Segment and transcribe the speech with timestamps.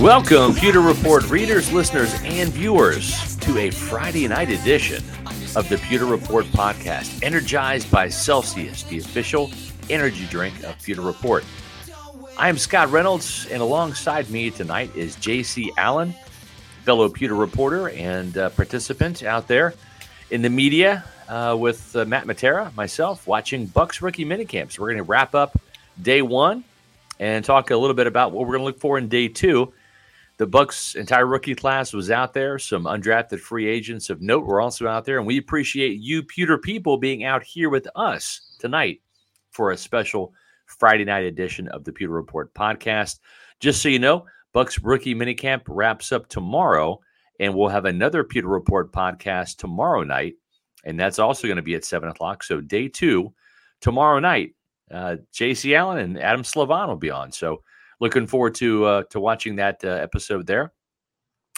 [0.00, 5.02] Welcome, Pewter Report readers, listeners, and viewers, to a Friday night edition
[5.56, 9.50] of the Pewter Report podcast, energized by Celsius, the official
[9.88, 11.44] energy drink of Pewter Report.
[12.36, 16.14] I am Scott Reynolds, and alongside me tonight is JC Allen,
[16.82, 19.74] fellow Pewter reporter and uh, participant out there
[20.30, 24.78] in the media uh, with uh, Matt Matera, myself, watching Bucs rookie minicamps.
[24.78, 25.58] We're going to wrap up
[26.02, 26.64] day one
[27.20, 29.72] and talk a little bit about what we're going to look for in day two.
[30.36, 32.58] The Bucs' entire rookie class was out there.
[32.58, 36.58] Some undrafted free agents of note were also out there, and we appreciate you, Pewter
[36.58, 39.00] people, being out here with us tonight
[39.52, 40.34] for a special
[40.66, 43.20] Friday night edition of the Pewter Report podcast.
[43.60, 47.00] Just so you know, Bucs rookie minicamp wraps up tomorrow,
[47.38, 50.34] and we'll have another Pewter Report podcast tomorrow night,
[50.84, 52.42] and that's also going to be at seven o'clock.
[52.42, 53.32] So day two
[53.80, 54.56] tomorrow night,
[54.90, 55.76] uh, J.C.
[55.76, 57.30] Allen and Adam Slavon will be on.
[57.30, 57.62] So
[58.00, 60.72] looking forward to uh, to watching that uh, episode there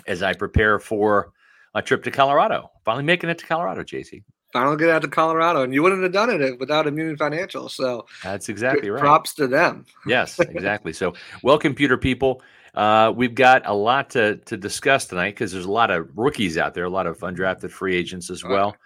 [0.07, 1.33] as I prepare for
[1.75, 2.71] a trip to Colorado.
[2.85, 4.23] Finally making it to Colorado, JC.
[4.53, 7.69] Finally get out to Colorado, and you wouldn't have done it without Immune Financial.
[7.69, 9.01] So that's exactly right.
[9.01, 9.85] Props to them.
[10.07, 10.93] yes, exactly.
[10.93, 12.43] So, well, computer people.
[12.75, 16.59] Uh, we've got a lot to to discuss tonight because there's a lot of rookies
[16.59, 18.77] out there, a lot of undrafted free agents as well.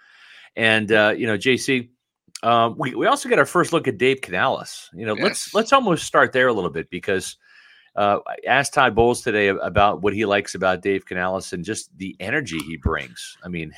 [0.55, 1.89] And uh, you know, JC,
[2.43, 4.89] um, we we also get our first look at Dave Canales.
[4.93, 5.23] You know, yes.
[5.23, 7.37] let's let's almost start there a little bit because
[7.95, 11.95] uh, I asked Todd Bowles today about what he likes about Dave Canales and just
[11.97, 13.37] the energy he brings.
[13.43, 13.73] I mean,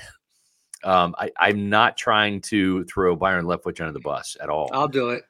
[0.84, 4.70] um, I, am not trying to throw Byron Leftwich under the bus at all.
[4.72, 5.24] I'll do it.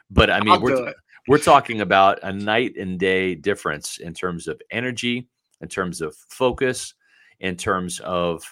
[0.10, 0.92] but I mean, we're,
[1.28, 5.28] we're talking about a night and day difference in terms of energy,
[5.60, 6.94] in terms of focus,
[7.40, 8.42] in terms of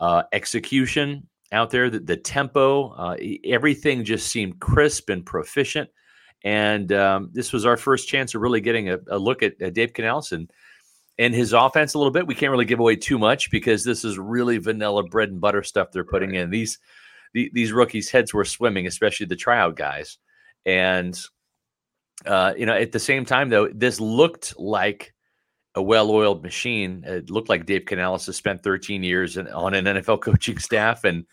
[0.00, 1.90] uh, execution out there.
[1.90, 5.90] The, the tempo, uh, everything just seemed crisp and proficient.
[6.42, 9.74] And um, this was our first chance of really getting a, a look at, at
[9.74, 10.50] Dave Canales and,
[11.18, 12.26] and his offense a little bit.
[12.26, 15.62] We can't really give away too much because this is really vanilla bread and butter
[15.62, 16.40] stuff they're putting right.
[16.40, 16.50] in.
[16.50, 16.78] These
[17.32, 20.18] the, these rookies' heads were swimming, especially the tryout guys.
[20.66, 21.18] And
[22.26, 25.14] uh, you know, at the same time, though, this looked like
[25.74, 27.04] a well-oiled machine.
[27.06, 31.04] It looked like Dave Canales has spent 13 years in, on an NFL coaching staff,
[31.04, 31.24] and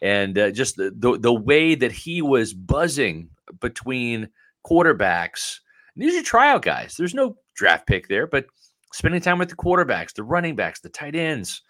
[0.00, 3.28] and uh, just the, the, the way that he was buzzing
[3.60, 4.28] between
[4.66, 5.58] quarterbacks.
[5.94, 6.94] These are tryout guys.
[6.96, 8.46] There's no draft pick there, but
[8.92, 11.62] spending time with the quarterbacks, the running backs, the tight ends,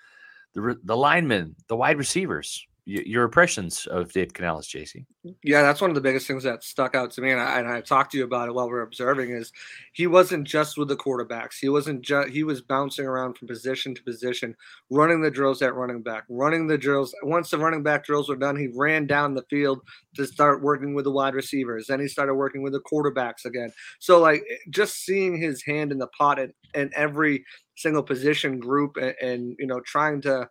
[0.54, 5.04] the the linemen, the wide receivers your impressions of Dave Canales, JC.
[5.44, 7.68] Yeah, that's one of the biggest things that stuck out to me, and I, and
[7.68, 9.30] I talked to you about it while we are observing.
[9.30, 9.52] Is
[9.92, 13.94] he wasn't just with the quarterbacks; he wasn't just he was bouncing around from position
[13.94, 14.56] to position,
[14.90, 17.14] running the drills at running back, running the drills.
[17.22, 19.80] Once the running back drills were done, he ran down the field
[20.16, 21.86] to start working with the wide receivers.
[21.86, 23.72] Then he started working with the quarterbacks again.
[24.00, 27.44] So, like, just seeing his hand in the pot in every
[27.76, 30.48] single position group, and, and you know, trying to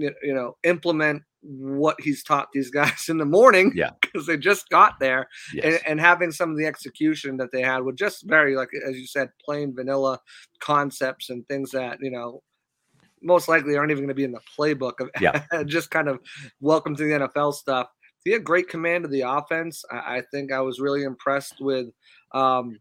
[0.00, 3.90] you know implement what he's taught these guys in the morning yeah.
[4.00, 5.28] because they just got there.
[5.54, 5.64] Yes.
[5.64, 8.96] and, and, having some of the execution that they had with just very like as
[8.96, 10.18] you said plain vanilla
[10.60, 12.42] concepts and things that you know
[13.22, 15.42] most likely aren't even going to be in the playbook of yeah.
[15.66, 16.20] just kind of
[16.60, 17.88] welcome to the nfl stuff.
[18.24, 19.84] He had great command of the offense.
[19.90, 21.86] I, I think i was really impressed with
[22.32, 22.78] um,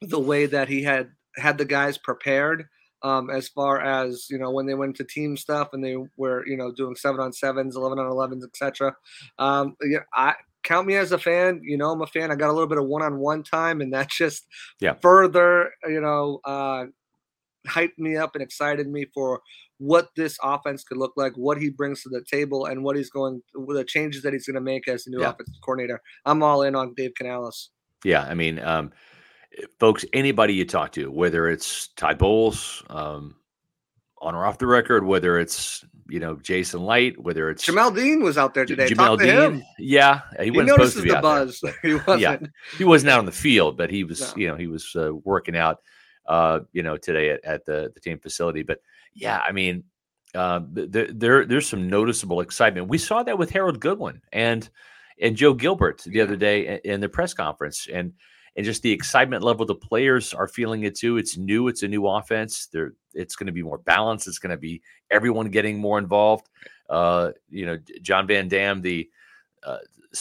[0.00, 2.66] the way that he had had the guys prepared
[3.04, 6.44] um, as far as you know when they went to team stuff and they were
[6.46, 8.96] you know doing seven on sevens, eleven on elevens, etc.
[9.38, 10.34] Um, yeah, I
[10.64, 11.60] count me as a fan.
[11.62, 12.32] You know, I'm a fan.
[12.32, 14.46] I got a little bit of one on one time, and that just
[14.80, 14.94] yeah.
[14.94, 16.86] further you know uh,
[17.68, 19.40] hyped me up and excited me for
[19.78, 23.10] what this offense could look like, what he brings to the table, and what he's
[23.10, 25.30] going the changes that he's going to make as the new yeah.
[25.30, 26.00] offensive coordinator.
[26.24, 27.70] I'm all in on Dave Canales.
[28.02, 28.92] Yeah, I mean, um,
[29.78, 33.36] folks, anybody you talk to, whether it's Ty Bowles, um,
[34.24, 38.22] on or off the record, whether it's you know Jason Licht, whether it's Jamel Dean
[38.22, 38.88] was out there today.
[38.88, 41.62] Jamel Dean, yeah, he, he wasn't supposed to be the buzz.
[41.82, 42.20] he wasn't.
[42.20, 42.36] Yeah,
[42.78, 44.40] he wasn't out on the field, but he was, no.
[44.40, 45.80] you know, he was uh, working out,
[46.26, 48.62] uh, you know, today at, at the the team facility.
[48.62, 48.80] But
[49.14, 49.84] yeah, I mean,
[50.34, 52.88] uh, there, there there's some noticeable excitement.
[52.88, 54.68] We saw that with Harold Goodwin and
[55.20, 56.22] and Joe Gilbert the yeah.
[56.24, 58.12] other day in the press conference, and
[58.56, 61.16] and just the excitement level the players are feeling it too.
[61.16, 62.66] It's new, it's a new offense.
[62.66, 64.28] There, it's going to be more balanced.
[64.28, 66.48] It's going to be everyone getting more involved.
[66.88, 69.08] Uh, you know, John Van Dam, the
[69.64, 69.78] uh,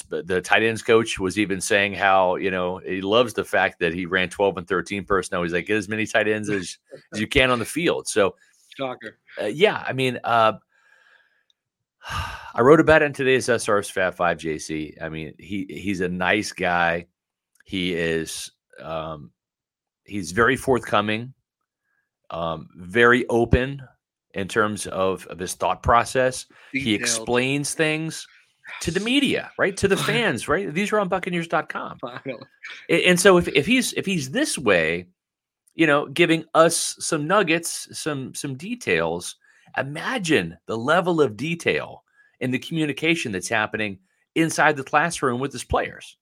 [0.10, 3.94] the tight ends coach, was even saying how you know he loves the fact that
[3.94, 5.44] he ran 12 and 13 personnel.
[5.44, 6.78] He's like get as many tight ends as,
[7.14, 8.08] as you can on the field.
[8.08, 8.36] So,
[8.76, 9.20] shocker.
[9.42, 10.20] Uh, yeah, I mean.
[10.24, 10.54] Uh,
[12.56, 15.02] I wrote about it in today's SR's Fab Five JC.
[15.02, 17.08] I mean, he he's a nice guy.
[17.64, 18.52] He is
[18.82, 19.32] um,
[20.06, 21.34] he's very forthcoming.
[22.30, 23.82] um, very open
[24.34, 26.46] in terms of, of his thought process.
[26.74, 26.88] Detailed.
[26.88, 28.28] He explains things
[28.82, 29.78] to the media, right?
[29.78, 30.74] To the fans, right?
[30.74, 32.00] These are on Buccaneers.com.
[32.90, 35.08] And so if, if he's if he's this way,
[35.76, 39.36] you know, giving us some nuggets, some some details,
[39.78, 42.04] imagine the level of detail
[42.40, 44.00] in the communication that's happening
[44.36, 46.18] inside the classroom with his players.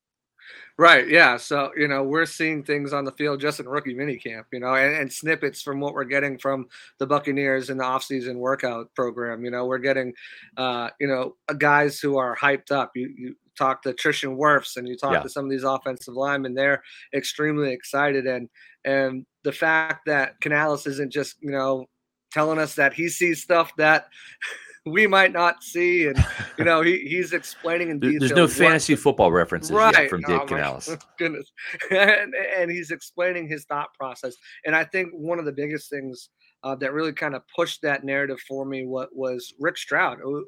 [0.77, 1.07] Right.
[1.07, 1.37] Yeah.
[1.37, 4.73] So, you know, we're seeing things on the field just in rookie minicamp, you know,
[4.73, 6.67] and, and, snippets from what we're getting from
[6.97, 9.45] the Buccaneers in the offseason workout program.
[9.45, 10.13] You know, we're getting,
[10.57, 12.91] uh, you know, guys who are hyped up.
[12.95, 15.21] You, you talk to Tristan Wirfs and you talk yeah.
[15.21, 16.81] to some of these offensive linemen, they're
[17.13, 18.25] extremely excited.
[18.25, 18.49] And,
[18.83, 21.85] and the fact that Canales isn't just, you know,
[22.31, 24.07] telling us that he sees stuff that
[24.85, 26.07] we might not see.
[26.07, 26.25] And
[26.57, 28.19] you know, he, he's explaining in detail.
[28.19, 30.09] There's no fantasy football references right.
[30.09, 30.97] from Dave oh, Canales.
[31.17, 31.51] Goodness,
[31.91, 34.35] and, and he's explaining his thought process.
[34.65, 36.29] And I think one of the biggest things
[36.63, 40.45] uh, that really kind of pushed that narrative for me what was Rick Stroud, who,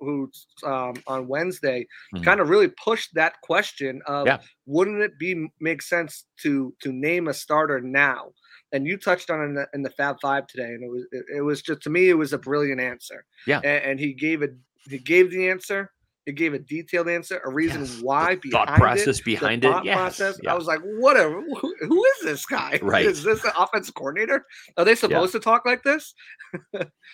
[0.00, 0.30] who
[0.64, 2.24] um, on Wednesday mm-hmm.
[2.24, 4.38] kind of really pushed that question of yeah.
[4.66, 8.30] wouldn't it be make sense to to name a starter now?
[8.76, 11.06] And you touched on it in the, in the Fab Five today, and it was
[11.10, 13.24] it, it, was just to me it was a brilliant answer.
[13.46, 14.54] Yeah, and, and he gave it.
[14.88, 15.90] He gave the answer.
[16.26, 18.00] He gave a detailed answer, a reason yes.
[18.02, 19.72] why the behind thought process it, behind it.
[19.84, 19.96] Yes.
[19.96, 20.40] Process.
[20.42, 20.52] Yeah.
[20.52, 21.40] I was like, whatever.
[21.40, 22.80] Who, who is this guy?
[22.86, 23.06] Right?
[23.06, 24.44] Is this an offensive coordinator?
[24.76, 25.40] Are they supposed yeah.
[25.40, 26.14] to talk like this?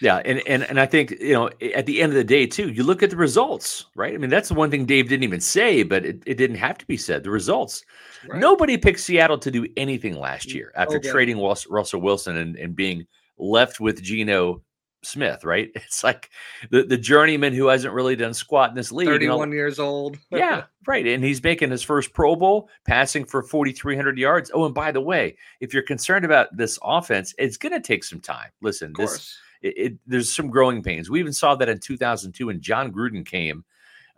[0.01, 2.71] yeah, and and and I think you know at the end of the day too,
[2.71, 4.15] you look at the results, right?
[4.15, 6.79] I mean, that's the one thing Dave didn't even say, but it, it didn't have
[6.79, 7.23] to be said.
[7.23, 7.85] The results.
[8.29, 8.41] Right.
[8.41, 11.11] Nobody picked Seattle to do anything last year after oh, okay.
[11.11, 13.07] trading Russell Wilson and, and being
[13.39, 14.63] left with Geno
[15.03, 15.71] Smith, right?
[15.75, 16.31] It's like
[16.71, 19.09] the, the journeyman who hasn't really done squat in this league.
[19.09, 19.57] 31 you know?
[19.57, 20.19] years old.
[20.31, 21.07] yeah, right.
[21.07, 24.51] And he's making his first Pro Bowl, passing for 4,300 yards.
[24.55, 28.05] Oh, and by the way, if you're concerned about this offense, it's going to take
[28.05, 28.51] some time.
[28.61, 31.11] Listen, this it, it, there's some growing pains.
[31.11, 33.65] We even saw that in 2002 when Jon Gruden came.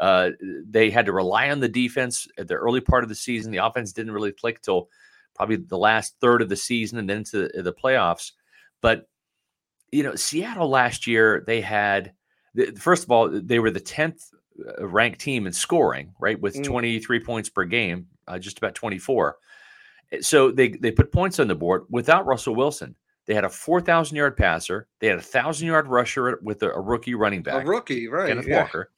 [0.00, 0.30] Uh,
[0.66, 3.52] they had to rely on the defense at the early part of the season.
[3.52, 4.88] The offense didn't really click till
[5.34, 8.32] probably the last third of the season and then to the, the playoffs.
[8.80, 9.08] But
[9.94, 12.12] you know, Seattle last year they had
[12.76, 16.64] first of all they were the tenth uh, ranked team in scoring, right, with mm.
[16.64, 19.36] 23 points per game, uh, just about 24.
[20.10, 22.96] Eh, so they they put points on the board without Russell Wilson.
[23.26, 24.88] They had a 4,000 yard passer.
[24.98, 28.28] They had a thousand yard rusher with a, a, rookie running back, a rookie, right,
[28.28, 28.62] Kenneth yeah.
[28.62, 28.90] Walker,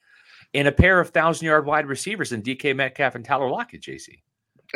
[0.55, 3.83] and a pair of thousand yard wide receivers in DK Metcalf and Tyler Lockett.
[3.83, 4.21] JC.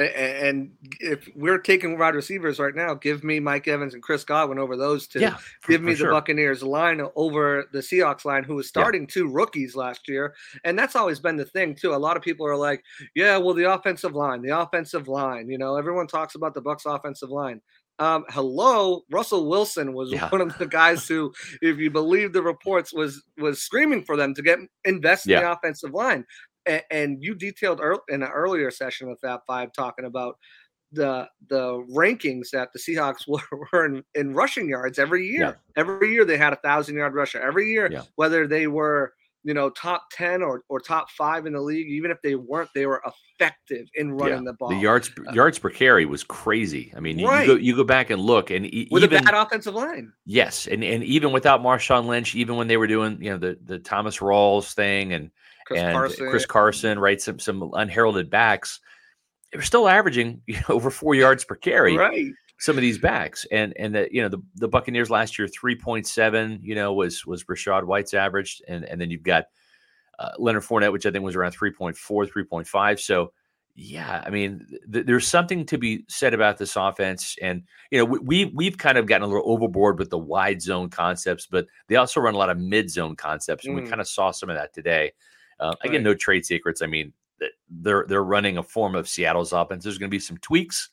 [0.01, 4.59] And if we're taking wide receivers right now, give me Mike Evans and Chris Godwin
[4.59, 5.21] over those two.
[5.21, 6.11] Yeah, for, give me the sure.
[6.11, 9.09] Buccaneers line over the Seahawks line, who was starting yeah.
[9.11, 10.35] two rookies last year.
[10.65, 11.95] And that's always been the thing, too.
[11.95, 12.83] A lot of people are like,
[13.15, 15.49] yeah, well, the offensive line, the offensive line.
[15.49, 17.61] You know, everyone talks about the Bucs offensive line.
[17.99, 20.31] Um, hello, Russell Wilson was yeah.
[20.31, 24.33] one of the guys who, if you believe the reports, was was screaming for them
[24.33, 25.41] to get invest in yeah.
[25.41, 26.25] the offensive line
[26.67, 30.37] and, and you detailed early, in an earlier session with that five talking about
[30.93, 35.41] the the rankings that the Seahawks were, were in, in rushing yards every year.
[35.41, 35.53] Yeah.
[35.77, 37.41] Every year they had a thousand yard rusher.
[37.41, 38.03] Every year, yeah.
[38.17, 42.11] whether they were you know top 10 or, or top five in the league even
[42.11, 44.51] if they weren't they were effective in running yeah.
[44.51, 47.47] the ball the yards uh, yards per carry was crazy i mean right.
[47.47, 50.13] you, go, you go back and look and e- with even, a bad offensive line
[50.27, 53.59] yes and, and even without marshawn lynch even when they were doing you know the,
[53.65, 55.31] the thomas rawls thing and
[55.71, 56.31] Chris and Carson.
[56.31, 57.21] Chris Carson, right?
[57.21, 58.81] Some some unheralded backs.
[59.53, 61.97] They were still averaging you know, over four yards per carry.
[61.97, 62.33] Right.
[62.59, 65.77] Some of these backs, and and the you know the, the Buccaneers last year three
[65.77, 69.47] point seven you know was was Rachaad White's averaged, and and then you've got
[70.19, 73.01] uh, Leonard Fournette, which I think was around 3.4, 3.5.
[73.01, 73.33] So
[73.75, 78.05] yeah, I mean, th- there's something to be said about this offense, and you know,
[78.05, 81.97] we we've kind of gotten a little overboard with the wide zone concepts, but they
[81.97, 83.83] also run a lot of mid zone concepts, and mm.
[83.83, 85.13] we kind of saw some of that today.
[85.61, 85.91] Uh, right.
[85.91, 86.83] Again, no trade secrets.
[86.83, 87.13] I mean,
[87.69, 89.85] they're they're running a form of Seattle's offense.
[89.85, 90.89] There's going to be some tweaks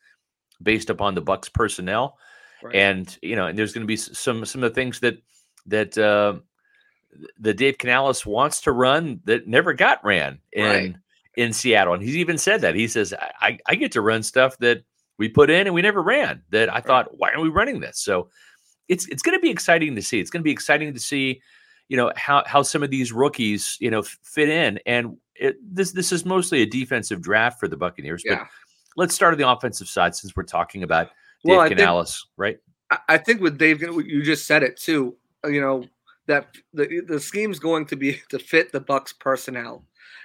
[0.61, 2.17] based upon the Bucs personnel,
[2.61, 2.75] right.
[2.75, 5.17] and you know, and there's going to be some some of the things that
[5.65, 6.39] that uh,
[7.39, 10.95] the Dave Canales wants to run that never got ran in right.
[11.35, 11.93] in Seattle.
[11.93, 14.83] And he's even said that he says I, I get to run stuff that
[15.17, 16.43] we put in and we never ran.
[16.51, 17.99] That I thought, why are we running this?
[17.99, 18.29] So
[18.87, 20.19] it's it's going to be exciting to see.
[20.19, 21.41] It's going to be exciting to see
[21.89, 25.91] you know how how some of these rookies you know fit in and it, this
[25.91, 28.35] this is mostly a defensive draft for the Buccaneers yeah.
[28.35, 28.47] but
[28.95, 31.07] let's start on the offensive side since we're talking about
[31.45, 32.57] Dave well, Canales think, right
[33.07, 35.15] I think with Dave you just said it too
[35.45, 35.85] uh, you know
[36.27, 39.83] that the the scheme's going to be to fit the Bucs personnel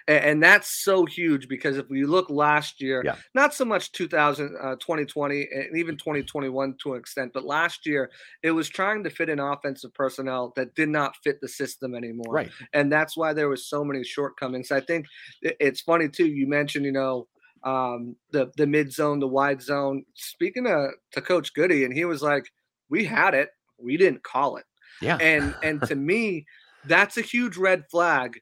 [0.09, 3.17] And, and, that's so huge because if we look last year, yeah.
[3.35, 8.11] not so much 2000, uh, 2020 and even 2021 to an extent, but last year
[8.43, 12.33] it was trying to fit in offensive personnel that did not fit the system anymore.
[12.35, 12.51] Right.
[12.73, 14.71] And that's why there was so many shortcomings.
[14.71, 15.07] I think
[15.43, 16.27] it's funny too.
[16.27, 17.29] You mentioned, you know,
[17.65, 20.05] um, the the mid zone, the wide zone.
[20.15, 22.47] Speaking to, to Coach Goody, and he was like,
[22.89, 24.65] "We had it, we didn't call it."
[25.01, 25.17] Yeah.
[25.17, 26.47] And and to me,
[26.85, 28.41] that's a huge red flag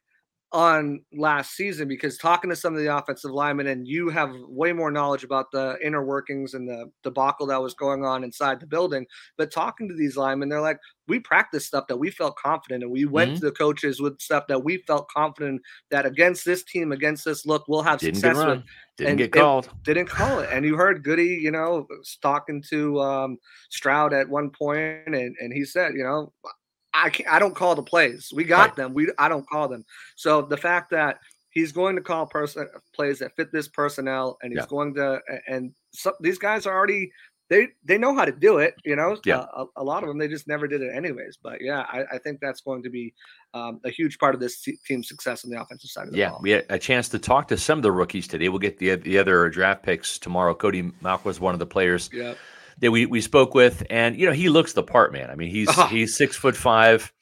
[0.53, 4.73] on last season because talking to some of the offensive linemen and you have way
[4.73, 8.67] more knowledge about the inner workings and the debacle that was going on inside the
[8.67, 9.07] building.
[9.39, 12.91] But talking to these linemen, they're like, we practiced stuff that we felt confident and
[12.91, 13.41] we went mm-hmm.
[13.41, 17.47] to the coaches with stuff that we felt confident that against this team, against this
[17.47, 18.65] look, we'll have didn't success with.
[18.97, 19.69] Didn't and get called.
[19.85, 20.51] Didn't call it.
[20.53, 21.87] And you heard Goody, you know,
[22.21, 23.39] talking to um,
[23.71, 26.33] Stroud at one point, and, and he said, you know,
[26.95, 28.33] I can't, I don't call the plays.
[28.35, 28.77] We got right.
[28.77, 28.95] them.
[28.95, 29.85] We I don't call them.
[30.17, 31.19] So the fact that
[31.51, 34.67] he's going to call person plays that fit this personnel, and he's yeah.
[34.69, 35.73] going to and
[36.21, 37.11] these guys are already
[37.49, 38.75] they they know how to do it.
[38.85, 39.39] You know, yeah.
[39.39, 41.39] Uh, a, a, lot of them they just never did it anyways.
[41.43, 43.13] But yeah, I, I think that's going to be
[43.55, 46.31] um, a huge part of this team's success on the offensive side of the yeah,
[46.31, 46.39] ball.
[46.39, 48.49] Yeah, we had a chance to talk to some of the rookies today.
[48.49, 50.55] We'll get the the other draft picks tomorrow.
[50.55, 52.09] Cody Mauch was one of the players.
[52.13, 52.35] Yeah
[52.81, 55.31] that we, we spoke with, and you know he looks the part, man.
[55.31, 55.87] I mean, he's uh-huh.
[55.87, 57.13] he's six foot five.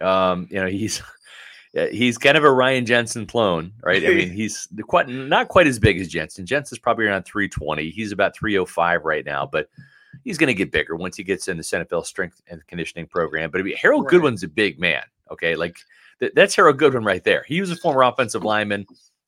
[0.00, 1.02] Um, you know, he's
[1.90, 4.04] he's kind of a Ryan Jensen clone, right?
[4.04, 6.46] I mean, he's quite not quite as big as Jensen.
[6.46, 7.90] Jensen's probably around 320.
[7.90, 9.68] He's about 305 right now, but
[10.24, 13.50] he's going to get bigger once he gets in the NFL strength and conditioning program.
[13.50, 14.10] But I mean, Harold right.
[14.10, 15.02] Goodwin's a big man.
[15.30, 15.76] Okay, like
[16.20, 17.44] th- that's Harold Goodwin right there.
[17.46, 18.86] He was a former offensive lineman,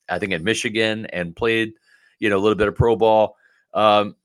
[0.09, 1.73] I think, at Michigan, and played,
[2.19, 3.35] you know, a little bit of pro ball.
[3.73, 4.15] Um,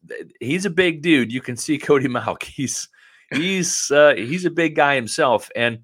[0.40, 1.32] he's a big dude.
[1.32, 2.44] You can see Cody Mauch.
[2.44, 2.88] He's
[3.32, 5.80] he's uh, he's a big guy himself, and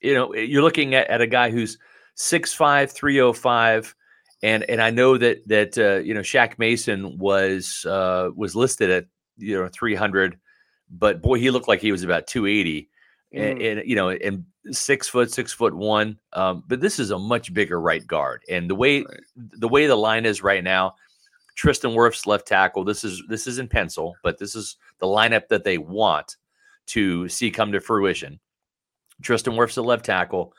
[0.00, 1.78] you know you're looking at, at a guy who's
[2.16, 3.94] 6'5", 305,
[4.42, 8.90] and and I know that that uh, you know Shaq Mason was uh, was listed
[8.90, 10.38] at you know 300,
[10.90, 12.88] but boy, he looked like he was about 280.
[13.34, 13.50] Mm.
[13.50, 16.18] And, and, you know, and six foot, six foot one.
[16.34, 19.20] Um, but this is a much bigger right guard, and the way right.
[19.34, 20.96] the way the line is right now,
[21.54, 22.84] Tristan Wirfs left tackle.
[22.84, 26.36] This is this is in pencil, but this is the lineup that they want
[26.86, 28.40] to see come to fruition.
[29.22, 30.54] Tristan Wirfs at left tackle,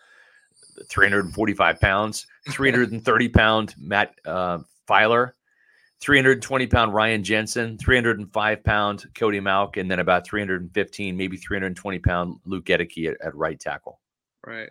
[0.89, 5.31] 345 pounds, 330 pound Matt uh, Feiler,
[5.99, 12.39] 320 pound Ryan Jensen, 305 pound Cody Mauch, and then about 315, maybe 320 pound
[12.45, 13.99] Luke Goedeke at, at right tackle.
[14.45, 14.69] Right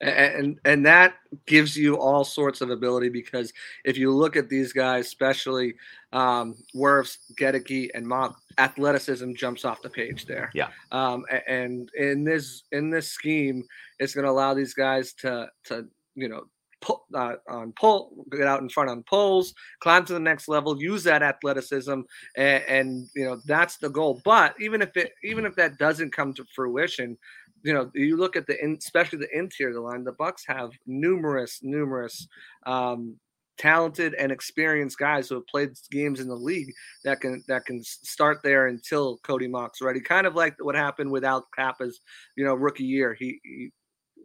[0.00, 1.14] and and that
[1.46, 3.52] gives you all sorts of ability because
[3.84, 5.74] if you look at these guys, especially
[6.12, 10.50] um, Wirfs, Goedeke, and Mauch, athleticism jumps off the page there.
[10.54, 10.68] Yeah.
[10.92, 13.64] Um, and in this in this scheme,
[13.98, 16.44] it's going to allow these guys to to you know
[16.80, 20.80] pull uh, on pull, get out in front on poles, climb to the next level,
[20.80, 22.00] use that athleticism,
[22.36, 24.20] and, and you know that's the goal.
[24.24, 27.16] But even if it even if that doesn't come to fruition,
[27.66, 30.04] you know, you look at the in, especially the interior line.
[30.04, 32.28] The Bucs have numerous, numerous
[32.64, 33.16] um,
[33.58, 37.82] talented and experienced guys who have played games in the league that can that can
[37.82, 40.00] start there until Cody Mauch's ready.
[40.00, 41.98] Kind of like what happened with Al Cappa's,
[42.36, 43.16] you know, rookie year.
[43.18, 43.72] He, he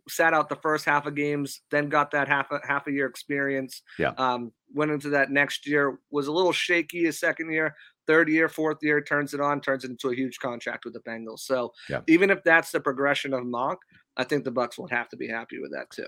[0.09, 3.05] sat out the first half of games, then got that half a half a year
[3.05, 3.81] experience.
[3.99, 4.13] Yeah.
[4.17, 7.75] Um, went into that next year, was a little shaky his second year,
[8.07, 11.01] third year, fourth year, turns it on, turns it into a huge contract with the
[11.01, 11.39] Bengals.
[11.39, 12.01] So yeah.
[12.07, 13.79] even if that's the progression of Mauch,
[14.17, 16.07] I think the Bucs will have to be happy with that too.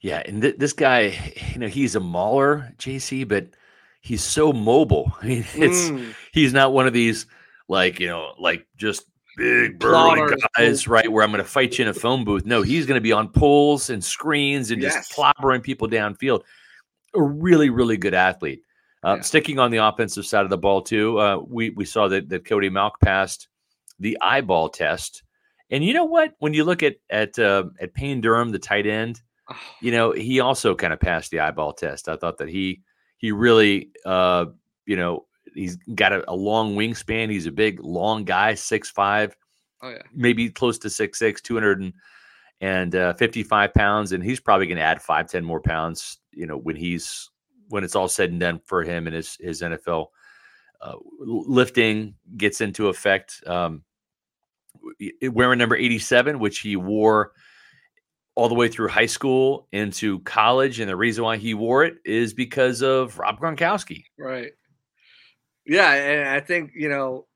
[0.00, 1.14] Yeah, and th- this guy,
[1.52, 3.48] you know, he's a mauler, JC, but
[4.00, 5.12] he's so mobile.
[5.22, 6.14] I mean, it's mm.
[6.32, 7.26] he's not one of these
[7.68, 9.04] like you know, like just
[9.36, 11.10] big burly guys, right?
[11.10, 12.46] Where I'm going to fight you in a phone booth.
[12.46, 14.94] No, he's going to be on poles and screens and yes.
[14.94, 16.42] just clobbering people downfield.
[17.14, 18.62] A really, really good athlete.
[19.04, 19.22] Uh, yeah.
[19.22, 22.44] Sticking on the offensive side of the ball too, uh, we we saw that that
[22.44, 23.48] Cody Mauch passed
[24.00, 25.22] the eyeball test,
[25.70, 26.34] and you know what?
[26.38, 29.56] When you look at at uh, at Payne Durham, the tight end, oh.
[29.80, 32.08] you know he also kind of passed the eyeball test.
[32.08, 32.82] I thought that he
[33.18, 34.46] he really uh,
[34.86, 37.30] you know he's got a, a, long wingspan.
[37.30, 39.36] He's a big, long guy, six five,
[39.82, 41.92] oh yeah, maybe close to six six, two hundred and
[42.60, 46.46] and uh, 55 pounds, and he's probably going to add five, 10 more pounds, you
[46.46, 47.30] know, when he's
[47.68, 50.06] when it's all said and done for him and his his NFL
[50.80, 53.42] uh, lifting gets into effect.
[53.46, 53.82] Um,
[55.22, 57.32] wearing number 87, which he wore
[58.34, 61.96] all the way through high school into college, and the reason why he wore it
[62.04, 64.04] is because of Rob Gronkowski.
[64.18, 64.52] Right.
[65.66, 67.26] Yeah, and I think you know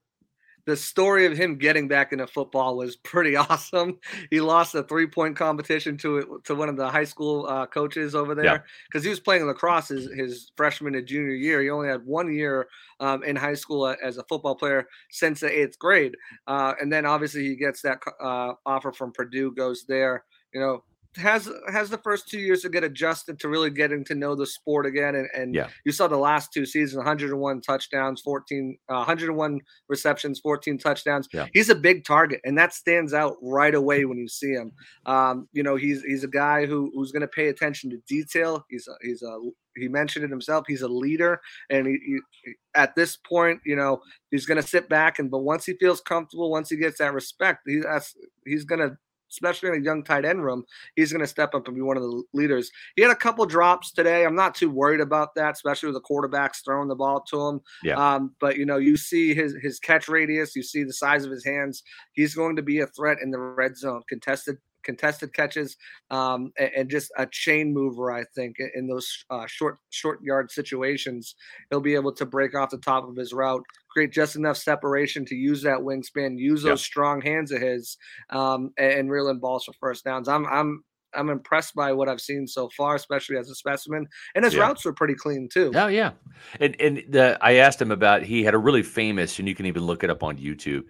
[0.66, 3.98] the story of him getting back into football was pretty awesome.
[4.30, 8.14] He lost a three point competition to to one of the high school uh, coaches
[8.14, 9.08] over there because yeah.
[9.08, 11.60] he was playing lacrosse his, his, freshman and junior year.
[11.62, 12.68] He only had one year
[13.00, 17.06] um, in high school as a football player since the eighth grade, uh, and then
[17.06, 20.24] obviously he gets that uh, offer from Purdue, goes there.
[20.54, 20.84] You know,
[21.16, 24.46] has has the first two years to get adjusted to really getting to know the
[24.46, 25.68] sport again and, and yeah.
[25.84, 31.46] you saw the last two seasons 101 touchdowns 14 uh, 101 receptions 14 touchdowns yeah.
[31.52, 34.70] he's a big target and that stands out right away when you see him
[35.06, 38.64] um, you know he's he's a guy who who's going to pay attention to detail
[38.70, 39.36] he's a, he's a
[39.76, 41.40] he mentioned it himself he's a leader
[41.70, 41.98] and he,
[42.44, 44.00] he at this point you know
[44.30, 47.12] he's going to sit back and but once he feels comfortable once he gets that
[47.12, 48.14] respect he, that's
[48.44, 48.96] he's going to
[49.30, 50.64] especially in a young tight end room,
[50.96, 52.70] he's going to step up and be one of the leaders.
[52.96, 54.24] He had a couple drops today.
[54.24, 57.60] I'm not too worried about that, especially with the quarterbacks throwing the ball to him.
[57.82, 57.94] Yeah.
[58.14, 61.30] Um, but you know, you see his his catch radius, you see the size of
[61.30, 61.82] his hands.
[62.12, 65.76] He's going to be a threat in the red zone, contested contested catches,
[66.10, 68.10] um, and, and, just a chain mover.
[68.12, 71.34] I think in those uh, short short yard situations,
[71.70, 75.24] he'll be able to break off the top of his route, create just enough separation
[75.26, 77.96] to use that wingspan, use those strong hands of his,
[78.30, 80.28] um, and, and reel in balls for first downs.
[80.28, 80.84] I'm I'm
[81.14, 84.06] I'm impressed by what I've seen so far, especially as a specimen.
[84.34, 84.60] And his yeah.
[84.60, 85.72] routes were pretty clean too.
[85.74, 86.12] Oh yeah,
[86.60, 89.66] and and the, I asked him about he had a really famous, and you can
[89.66, 90.84] even look it up on YouTube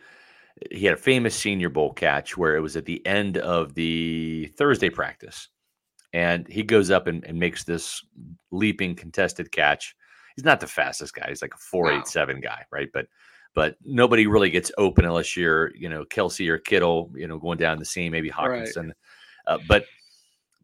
[0.71, 4.52] he had a famous Senior Bowl catch where it was at the end of the
[4.57, 5.49] Thursday practice,
[6.12, 8.02] and he goes up and, and makes this
[8.50, 9.95] leaping contested catch.
[10.37, 12.88] He's not the fastest guy; he's like a four eight seven guy, right?
[12.93, 13.07] But
[13.55, 17.59] but nobody really gets open unless you're you know Kelce or Kittle, you know, going
[17.59, 18.87] down the seam, maybe Hockenson.
[18.87, 18.95] Right.
[19.47, 19.85] Uh, but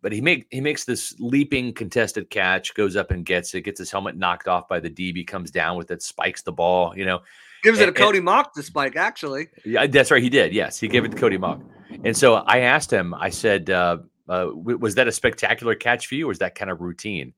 [0.07, 3.81] but he make he makes this leaping contested catch, goes up and gets it, gets
[3.81, 7.05] his helmet knocked off by the DB, comes down with it, spikes the ball, you
[7.05, 7.23] know,
[7.65, 9.49] Gives it a Cody Mauch to spike, actually.
[9.65, 10.23] Yeah, that's right.
[10.23, 10.53] He did.
[10.53, 11.61] Yes, he gave it to Cody Mauch.
[12.05, 13.15] And so I asked him.
[13.15, 13.99] I said, uh,
[14.29, 17.35] uh, "Was that a spectacular catch for you, or is that kind of routine?"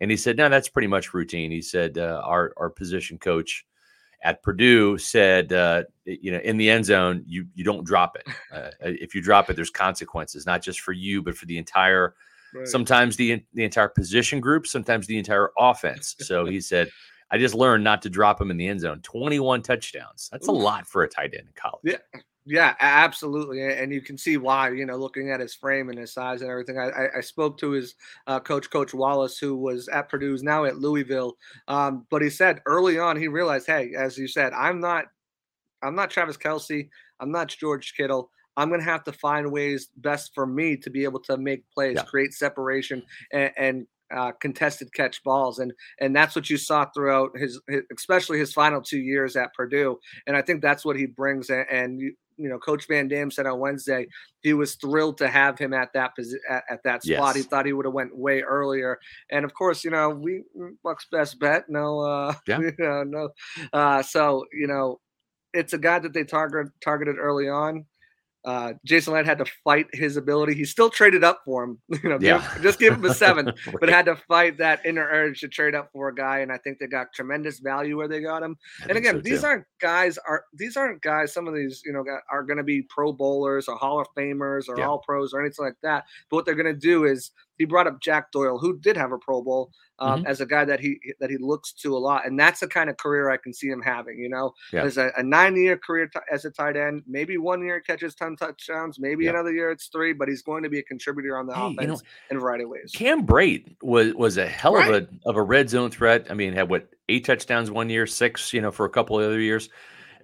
[0.00, 3.66] And he said, "No, that's pretty much routine." He said, uh, "Our our position coach
[4.22, 8.26] at Purdue said, uh, you know, in the end zone, you you don't drop it.
[8.52, 12.14] Uh, if you drop it, there's consequences, not just for you, but for the entire."
[12.52, 12.66] Right.
[12.66, 16.16] Sometimes the the entire position group, sometimes the entire offense.
[16.24, 16.90] So he said,
[17.30, 19.00] I just learned not to drop him in the end zone.
[19.02, 20.28] 21 touchdowns.
[20.32, 20.52] That's Ooh.
[20.52, 21.82] a lot for a tight end in college.
[21.84, 22.20] Yeah.
[22.50, 24.70] Yeah, absolutely, and you can see why.
[24.70, 26.80] You know, looking at his frame and his size and everything.
[26.80, 27.94] I, I spoke to his
[28.26, 31.36] uh, coach, Coach Wallace, who was at Purdue's now at Louisville.
[31.68, 35.04] Um, but he said early on, he realized, hey, as you said, I'm not,
[35.80, 36.88] I'm not Travis Kelce,
[37.20, 38.32] I'm not George Kittle.
[38.56, 41.62] I'm going to have to find ways best for me to be able to make
[41.70, 42.02] plays, yeah.
[42.02, 43.00] create separation,
[43.32, 47.82] and, and uh, contested catch balls, and and that's what you saw throughout his, his,
[47.96, 49.98] especially his final two years at Purdue.
[50.26, 51.48] And I think that's what he brings.
[51.48, 54.06] And, and you, you know, Coach Van Dam said on Wednesday
[54.40, 57.34] he was thrilled to have him at that position at, at, that spot.
[57.34, 57.36] Yes.
[57.36, 58.98] He thought he would have went way earlier.
[59.30, 60.42] And of course, you know, we
[60.82, 61.64] Buck's best bet.
[61.68, 62.58] No, uh, yeah.
[62.60, 63.28] you know, no.
[63.72, 65.00] Uh, so you know,
[65.52, 67.84] it's a guy that they target targeted early on.
[68.44, 70.54] Uh, Jason Licht had to fight his ability.
[70.54, 71.78] He still traded up for him.
[72.02, 72.38] You know, yeah.
[72.54, 73.76] give, just give him a seven, right.
[73.78, 76.38] but had to fight that inner urge to trade up for a guy.
[76.38, 78.56] And I think they got tremendous value where they got him.
[78.80, 81.34] I and again, so these aren't guys are these aren't guys.
[81.34, 84.66] Some of these, you know, are going to be Pro Bowlers or Hall of Famers
[84.66, 84.86] or yeah.
[84.88, 86.04] All Pros or anything like that.
[86.30, 89.12] But what they're going to do is he brought up Jack Doyle, who did have
[89.12, 90.26] a Pro Bowl, um, mm-hmm.
[90.26, 92.88] as a guy that he that he looks to a lot, and that's the kind
[92.88, 94.18] of career I can see him having.
[94.18, 94.80] You know, yeah.
[94.80, 97.02] there's a, a nine year career t- as a tight end.
[97.06, 99.32] Maybe one year catches ten touchdowns, maybe yeah.
[99.32, 101.80] another year it's three, but he's going to be a contributor on the hey, offense
[101.80, 102.92] you know, in a variety of ways.
[102.94, 104.90] Cam Brate was was a hell right.
[104.90, 106.28] of a of a red zone threat.
[106.30, 109.26] I mean, had what eight touchdowns one year, six, you know, for a couple of
[109.26, 109.68] other years.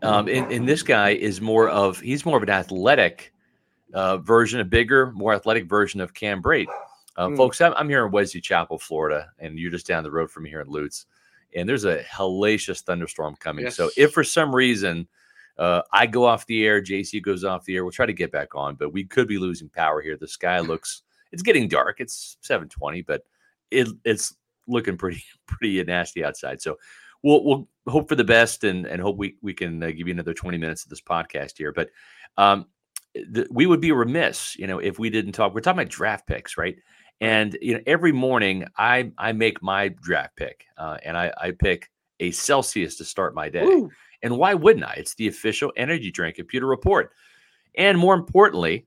[0.01, 3.33] Um, and, and this guy is more of he's more of an athletic
[3.95, 6.67] uh, version, a bigger, more athletic version of Cam Brate.
[7.17, 7.37] Uh, mm.
[7.37, 10.45] Folks, I'm, I'm, here in Wesley Chapel, Florida, and you're just down the road from
[10.45, 11.07] here in Lutz.
[11.55, 13.65] And there's a hellacious thunderstorm coming.
[13.65, 13.77] Yes.
[13.77, 15.09] So if for some reason
[15.59, 18.33] uh, I go off the air, JC goes off the air, we'll try to get
[18.33, 20.17] back on, but we could be losing power here.
[20.17, 21.03] The sky looks
[21.33, 22.01] it's getting dark.
[22.01, 23.23] It's 720, but
[23.71, 24.35] it, it's
[24.67, 26.61] looking pretty pretty nasty outside.
[26.61, 26.77] So
[27.23, 30.13] we'll we'll hope for the best and and hope we we can uh, give you
[30.13, 31.73] another 20 minutes of this podcast here.
[31.73, 31.91] But
[32.37, 32.67] um,
[33.15, 35.55] the, we would be remiss, you know, if we didn't talk.
[35.55, 36.77] We're talking about draft picks, right?
[37.21, 41.51] And you know, every morning I I make my draft pick, uh, and I, I
[41.53, 43.65] pick a Celsius to start my day.
[43.65, 43.91] Ooh.
[44.23, 44.95] And why wouldn't I?
[44.95, 47.13] It's the official energy drink of Pewter Report,
[47.77, 48.87] and more importantly,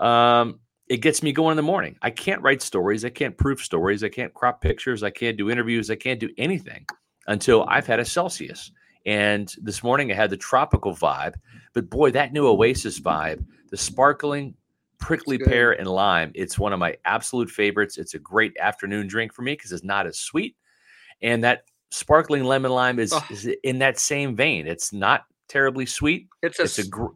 [0.00, 1.96] um, it gets me going in the morning.
[2.02, 5.50] I can't write stories, I can't proof stories, I can't crop pictures, I can't do
[5.50, 6.84] interviews, I can't do anything
[7.26, 8.70] until I've had a Celsius.
[9.06, 11.34] And this morning I had the tropical vibe,
[11.72, 14.54] but boy, that new Oasis vibe, the sparkling
[15.02, 17.98] prickly pear and lime, it's one of my absolute favorites.
[17.98, 20.56] It's a great afternoon drink for me because it's not as sweet.
[21.20, 23.24] And that sparkling lemon lime is, oh.
[23.30, 24.66] is in that same vein.
[24.66, 26.28] It's not terribly sweet.
[26.42, 27.08] It's a, it's a gr-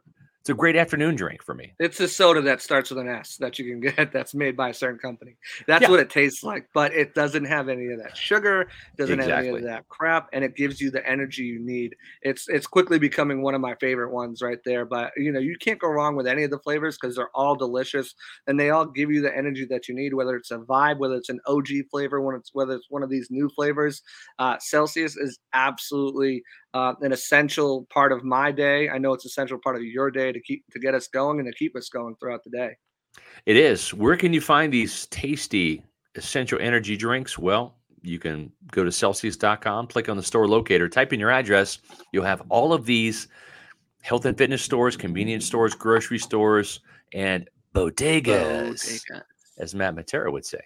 [0.46, 1.72] it's a great afternoon drink for me.
[1.80, 4.68] It's a soda that starts with an S that you can get that's made by
[4.68, 5.37] a certain company.
[5.66, 5.90] That's yeah.
[5.90, 9.35] what it tastes like, but it doesn't have any of that sugar, doesn't exactly.
[9.35, 11.96] have any of that crap, and it gives you the energy you need.
[12.22, 14.85] It's it's quickly becoming one of my favorite ones right there.
[14.85, 17.56] But you know, you can't go wrong with any of the flavors because they're all
[17.56, 18.14] delicious
[18.46, 21.16] and they all give you the energy that you need, whether it's a vibe, whether
[21.16, 24.00] it's an OG flavor, when it's whether it's one of these new flavors.
[24.38, 26.44] Uh, Celsius is absolutely
[26.76, 28.90] uh, an essential part of my day.
[28.90, 31.50] I know it's essential part of your day to keep to get us going and
[31.50, 32.76] to keep us going throughout the day.
[33.46, 33.94] It is.
[33.94, 35.82] Where can you find these tasty
[36.16, 37.38] essential energy drinks?
[37.38, 41.78] Well, you can go to Celsius.com, click on the store locator, type in your address.
[42.12, 43.28] You'll have all of these
[44.02, 46.80] health and fitness stores, convenience stores, grocery stores,
[47.14, 49.24] and bodegas, Bodega.
[49.58, 50.60] as Matt Matera would say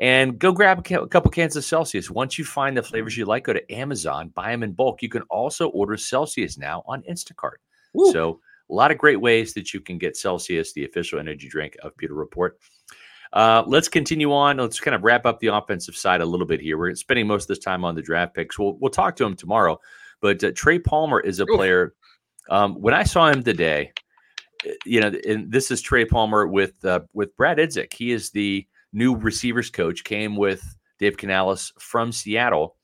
[0.00, 2.10] and go grab a, couple cans of Celsius.
[2.10, 5.02] Once you find the flavors you like, go to Amazon, buy them in bulk.
[5.02, 7.58] You can also order Celsius now on Instacart.
[7.92, 8.10] Woo.
[8.10, 11.76] So, a lot of great ways that you can get Celsius, the official energy drink
[11.82, 12.58] of Pewter Report.
[13.32, 14.56] Uh, let's continue on.
[14.56, 16.78] Let's kind of wrap up the offensive side a little bit here.
[16.78, 18.58] We're spending most of this time on the draft picks.
[18.58, 19.78] We'll we'll talk to him tomorrow.
[20.20, 21.94] But uh, Trey Palmer is a player.
[22.48, 23.92] Um, when I saw him today,
[24.66, 27.92] eh, you know, and this is Trey Palmer with uh, with Brad Idzik.
[27.92, 32.76] He is the new receivers coach, came with Dave Canales from Seattle.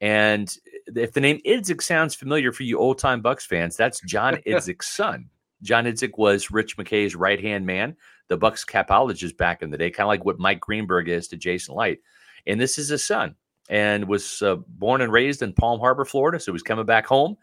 [0.00, 0.54] And
[0.86, 4.88] if the name Idzik sounds familiar for you old time Bucs fans, that's John Idzik's
[4.88, 5.28] son.
[5.62, 7.96] John Idzik was Rich McKay's right hand man,
[8.28, 11.36] the Bucs capologist back in the day, kind of like what Mike Greenberg is to
[11.36, 12.02] Jason Licht.
[12.46, 13.34] And this is his son,
[13.68, 16.40] and was uh, born and raised in Palm Harbor, Florida.
[16.40, 17.36] So he's coming back home.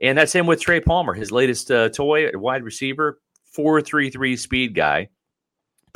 [0.00, 3.18] And that's him with Trey Palmer, his latest uh, toy, wide receiver,
[3.50, 5.08] four three three speed guy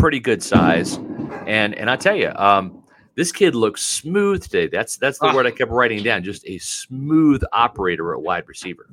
[0.03, 0.99] pretty good size.
[1.47, 2.83] And and I tell you, um,
[3.15, 4.69] this kid looks smooth today.
[4.69, 6.23] That's that's the uh, word I kept writing down.
[6.25, 8.89] Just a smooth operator at wide receiver.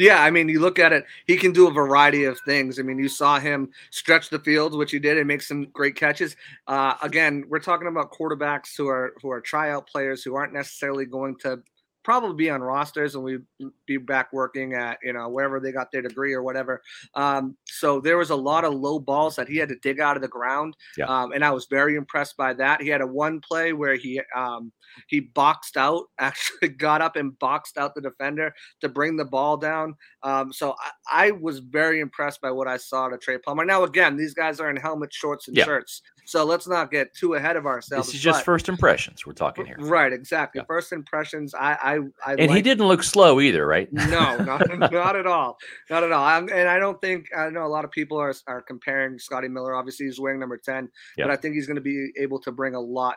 [0.00, 2.78] Yeah, I mean, you look at it, he can do a variety of things.
[2.78, 5.94] I mean, you saw him stretch the field, which he did, and make some great
[5.94, 6.36] catches.
[6.66, 11.04] Uh, again, we're talking about quarterbacks who are who are tryout players who aren't necessarily
[11.04, 11.62] going to
[12.02, 13.42] probably be on rosters and we'd
[13.86, 16.82] be back working at you know wherever they got their degree or whatever.
[17.14, 20.16] Um, so there was a lot of low balls that he had to dig out
[20.16, 21.06] of the ground yeah.
[21.06, 22.82] um, and i was very impressed by that.
[22.82, 24.72] He had a one play where he um,
[25.08, 29.56] he boxed out actually got up and boxed out the defender to bring the ball
[29.56, 29.94] down.
[30.22, 30.74] Um, so
[31.10, 33.64] I, I, was very impressed by what i saw to trey palmer.
[33.64, 35.64] Now again these guys are in helmets shorts and yeah.
[35.64, 38.06] shirts so let's not get too ahead of ourselves.
[38.06, 39.74] This is just first impressions we're talking here.
[39.80, 40.60] Right, exactly.
[40.60, 40.64] Yeah.
[40.68, 41.54] First impressions.
[41.54, 43.92] I, I, I and he didn't look slow either, right?
[43.92, 44.62] No, not,
[44.92, 45.58] not at all,
[45.90, 46.24] not at all.
[46.24, 49.48] I'm, and I don't think I know a lot of people are are comparing Scotty
[49.48, 49.74] Miller.
[49.74, 50.88] Obviously, he's wearing number ten,
[51.18, 51.24] yeah.
[51.24, 53.16] but I think he's going to be able to bring a lot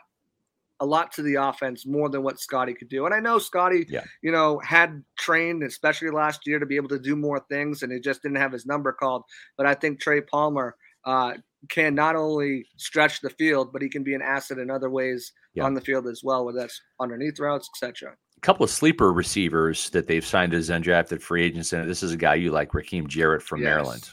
[0.79, 3.05] a lot to the offense more than what Scotty could do.
[3.05, 4.05] And I know Scotty, yeah.
[4.23, 7.91] you know, had trained, especially last year, to be able to do more things, and
[7.91, 9.21] he just didn't have his number called.
[9.55, 11.33] But I think Trey Palmer uh,
[11.69, 15.31] can not only stretch the field, but he can be an asset in other ways
[15.53, 15.63] yeah.
[15.63, 18.15] on the field as well, whether that's underneath routes, etc.
[18.37, 22.11] A couple of sleeper receivers that they've signed as undrafted free agents, and this is
[22.11, 23.65] a guy you like, Rakim Jarrett from yes.
[23.65, 24.09] Maryland.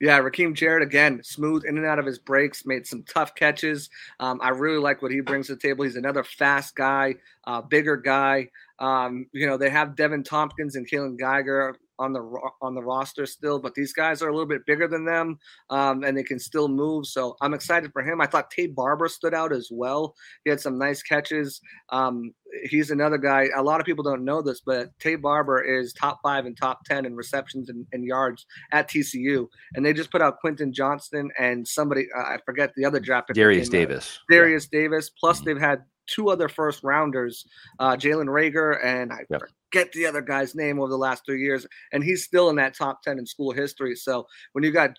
[0.00, 3.90] Yeah, Rakim Jarrett again, smooth in and out of his breaks, made some tough catches.
[4.18, 5.84] Um, I really like what he brings to the table.
[5.84, 7.16] He's another fast guy,
[7.46, 8.48] uh, bigger guy.
[8.78, 13.26] Um, you know, they have Deven Thompkins and Kaylon Geiger on the on the roster
[13.26, 16.38] still, but these guys are a little bit bigger than them, um, and they can
[16.38, 17.06] still move.
[17.06, 18.20] So I'm excited for him.
[18.20, 20.14] I thought Taye Barber stood out as well.
[20.44, 21.60] He had some nice catches.
[21.90, 22.32] Um,
[22.64, 23.48] he's another guy.
[23.54, 26.84] A lot of people don't know this, but Taye Barber is top five and top
[26.84, 31.30] ten in receptions and, and yards at TCU, and they just put out Quentin Johnston
[31.38, 33.28] and somebody uh, I forget the other draft.
[33.34, 34.18] Derius Davis.
[34.30, 34.80] Derius yeah.
[34.80, 35.10] Davis.
[35.10, 35.46] Plus mm-hmm.
[35.46, 37.46] they've had two other first rounders,
[37.78, 39.42] uh, Jalen Reagor and I yep.
[39.72, 42.76] Forget the other guy's name over the last three years, and he's still in that
[42.76, 43.94] top ten in school history.
[43.94, 44.90] So when you got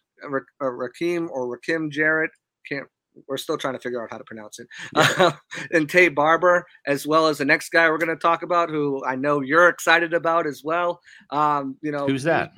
[0.62, 2.32] Rakim or Rakim Jarrett,
[2.68, 2.88] can't
[3.28, 4.68] we're still trying to figure out how to pronounce it.
[4.96, 5.34] Yeah.
[5.72, 9.04] and Taye Barber, as well as the next guy we're going to talk about, who
[9.06, 11.02] I know you're excited about as well.
[11.30, 12.54] Um, you know, who's that?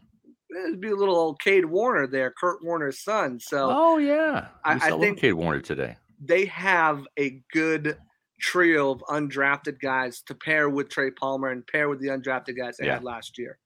[0.67, 3.39] It'd be a little old Kade Warner there, Kurt Warner's son.
[3.39, 5.97] So, oh yeah, I, I think Kade Warner today.
[6.23, 7.97] They have a good
[8.43, 12.75] trio of undrafted guys to pair with Trey Palmer and pair with the undrafted guys
[12.77, 12.95] they yeah.
[12.95, 13.57] had last year.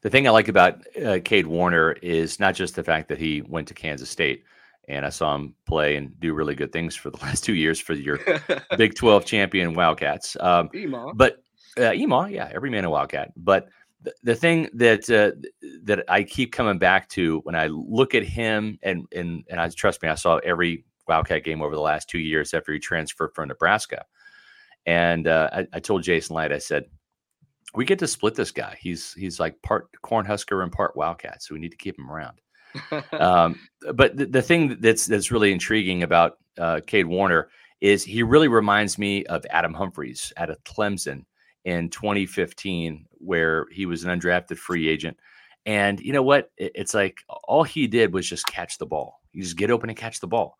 [0.00, 3.42] The thing I like about uh, Kade Warner is not just the fact that he
[3.42, 4.44] went to Kansas State,
[4.88, 7.78] and I saw him play and do really good things for the last two years
[7.78, 8.18] for your
[8.76, 10.36] Big 12 champion Wildcats.
[10.40, 10.70] Um,
[11.14, 11.42] but
[11.78, 13.32] Uh, Emaw, yeah, every man a Wildcat.
[13.36, 13.68] But
[14.02, 15.32] the, the thing that uh,
[15.84, 19.68] that I keep coming back to when I look at him, and and and I
[19.68, 23.32] trust me, I saw every Wildcat game over the last two years after he transferred
[23.34, 24.04] from Nebraska.
[24.86, 26.84] And uh, I, I, told Jason Licht, I said,
[27.74, 28.76] we get to split this guy.
[28.80, 32.40] He's he's like part Cornhusker and part Wildcat, so we need to keep him around.
[33.12, 33.58] um,
[33.94, 38.48] but the, the, thing that's that's really intriguing about uh, Kade Warner is he really
[38.48, 41.24] reminds me of Adam Humphries out of Clemson
[41.64, 45.16] in 2015, where he was an undrafted free agent.
[45.66, 46.50] And you know what?
[46.56, 49.20] It, it's like all he did was just catch the ball.
[49.32, 50.56] He just get open and catch the ball.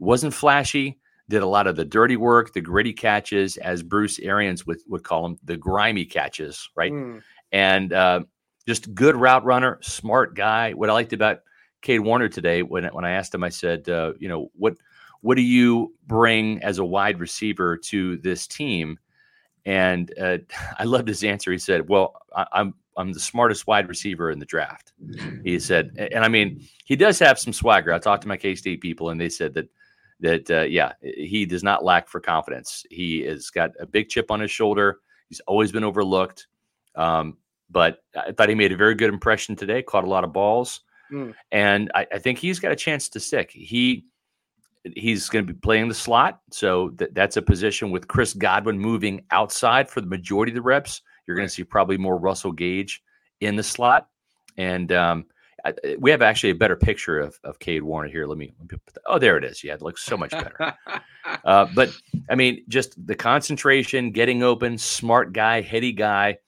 [0.00, 0.98] Wasn't flashy.
[1.28, 5.04] Did a lot of the dirty work, the gritty catches, as Bruce Arians would, would
[5.04, 6.90] call them, the grimy catches, right?
[6.90, 7.22] Mm.
[7.52, 8.20] And uh,
[8.66, 10.72] just good route runner, smart guy.
[10.72, 11.40] What I liked about
[11.82, 14.74] Kade Warner today, when when I asked him, I said, uh, you know, what
[15.20, 18.98] what do you bring as a wide receiver to this team?
[19.64, 20.38] And uh,
[20.78, 21.52] I loved his answer.
[21.52, 24.92] He said, "Well, I, I'm I'm the smartest wide receiver in the draft."
[25.44, 27.92] He said, and I mean, he does have some swagger.
[27.92, 29.68] I talked to my K State people, and they said that
[30.20, 32.84] that uh, yeah, he does not lack for confidence.
[32.90, 34.98] He has got a big chip on his shoulder.
[35.28, 36.46] He's always been overlooked,
[36.94, 37.36] um,
[37.70, 39.82] but I thought he made a very good impression today.
[39.82, 40.80] Caught a lot of balls,
[41.12, 41.34] mm.
[41.52, 43.50] and I, I think he's got a chance to stick.
[43.52, 44.06] He
[44.96, 46.40] he's going to be playing the slot.
[46.50, 50.62] So th- that's a position with Chris Godwin moving outside for the majority of the
[50.62, 51.02] reps.
[51.26, 53.02] You're going to see probably more Russell Gage
[53.40, 54.08] in the slot.
[54.56, 55.26] And um,
[55.64, 58.26] I, we have actually a better picture of, of Kade Warner here.
[58.26, 59.62] Let me, let me the, oh, there it is.
[59.62, 60.74] Yeah, it looks so much better.
[61.44, 61.94] uh, but
[62.28, 66.38] I mean, just the concentration, getting open, smart guy, heady guy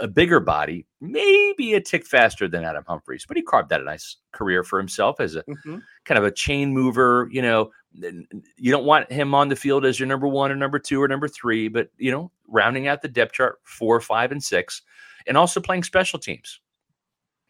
[0.00, 3.84] a bigger body, maybe a tick faster than Adam Humphries, but he carved out a
[3.84, 5.78] nice career for himself as a mm-hmm.
[6.04, 7.28] kind of a chain mover.
[7.30, 10.78] You know, you don't want him on the field as your number one or number
[10.78, 14.42] two or number three, but you know, rounding out the depth chart four, five, and
[14.42, 14.82] six,
[15.26, 16.60] and also playing special teams.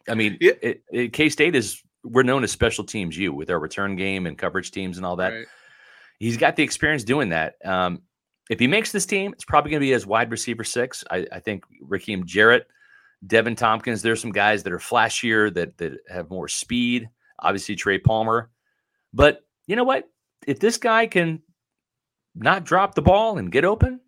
[0.07, 1.07] I mean, yeah.
[1.11, 4.71] K State is we're known as special teams You with our return game and coverage
[4.71, 5.29] teams and all that.
[5.29, 5.45] Right.
[6.19, 7.55] He's got the experience doing that.
[7.63, 8.01] Um,
[8.49, 11.03] if he makes this team, it's probably going to be as wide receiver six.
[11.09, 12.67] I, I think Rakim Jarrett,
[13.25, 17.09] Deven Thompkins, there's some guys that are flashier that that have more speed.
[17.39, 18.49] Obviously, Trey Palmer.
[19.13, 20.09] But you know what?
[20.45, 21.41] If this guy can
[22.35, 24.01] not drop the ball and get open,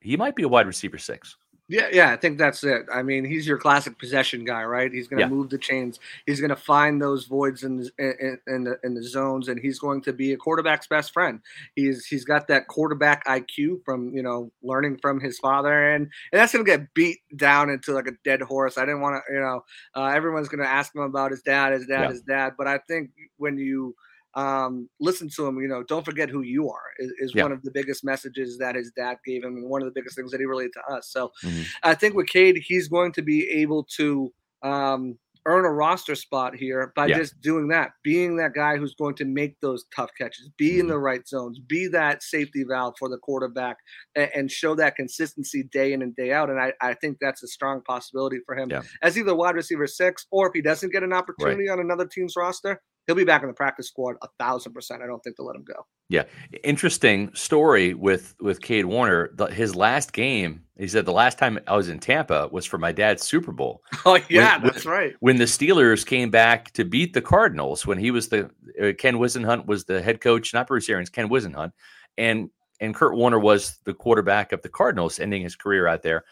[0.00, 1.36] he might be a wide receiver six.
[1.70, 2.86] Yeah, yeah, I think that's it.
[2.92, 4.92] I mean, he's your classic possession guy, right?
[4.92, 5.30] He's going to yeah.
[5.30, 6.00] move the chains.
[6.26, 9.60] He's going to find those voids in the, in, in, the in the zones, and
[9.60, 11.38] he's going to be a quarterback's best friend.
[11.76, 16.40] He's he's got that quarterback IQ from you know learning from his father, and and
[16.40, 18.76] that's going to get beat down into like a dead horse.
[18.76, 21.72] I didn't want to, you know, uh, everyone's going to ask him about his dad,
[21.72, 22.08] his dad, yeah.
[22.10, 22.54] his dad.
[22.58, 23.94] But I think when you
[24.34, 25.60] um, listen to him.
[25.60, 27.42] You know, don't forget who you are is, is yeah.
[27.42, 30.16] one of the biggest messages that his dad gave him, and one of the biggest
[30.16, 31.08] things that he relayed to us.
[31.10, 31.62] So, mm-hmm.
[31.82, 36.54] I think with Kade, he's going to be able to um, earn a roster spot
[36.54, 37.18] here by yeah.
[37.18, 40.80] just doing that, being that guy who's going to make those tough catches, be mm-hmm.
[40.80, 43.78] in the right zones, be that safety valve for the quarterback,
[44.14, 46.50] and, and, show that consistency day in and day out.
[46.50, 48.82] And I, I think that's a strong possibility for him yeah.
[49.02, 51.74] as either wide receiver six, or if he doesn't get an opportunity right.
[51.74, 55.02] on another team's roster, he'll be back in the practice squad a thousand percent.
[55.02, 55.84] I don't think they'll let him go.
[56.08, 56.24] Yeah,
[56.62, 59.30] interesting story with with Kade Warner.
[59.34, 62.78] The, his last game, he said the last time I was in Tampa was for
[62.78, 63.82] my dad's Super Bowl.
[64.06, 65.14] Oh yeah, when, that's right.
[65.20, 68.48] When the Steelers came back to beat the Cardinals, when he was the
[68.80, 71.72] uh, Ken Whisenhunt was the head coach, not Bruce Arians, Ken Whisenhunt,
[72.16, 72.48] and
[72.80, 76.24] and Kurt Warner was the quarterback of the Cardinals, ending his career out there,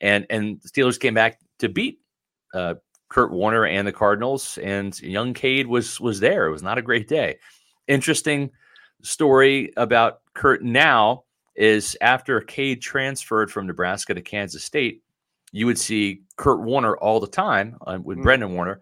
[0.00, 2.00] and and the Steelers came back to beat
[2.54, 2.74] uh,
[3.12, 6.46] Kurt Warner and the Cardinals, and young Kade was was there.
[6.46, 7.38] It was not a great day.
[7.86, 8.50] Interesting
[9.02, 15.02] story about Kurt now is after Kade transferred from Nebraska to Kansas State,
[15.52, 18.22] you would see Kurt Warner all the time uh, with mm.
[18.22, 18.80] Brenda Warner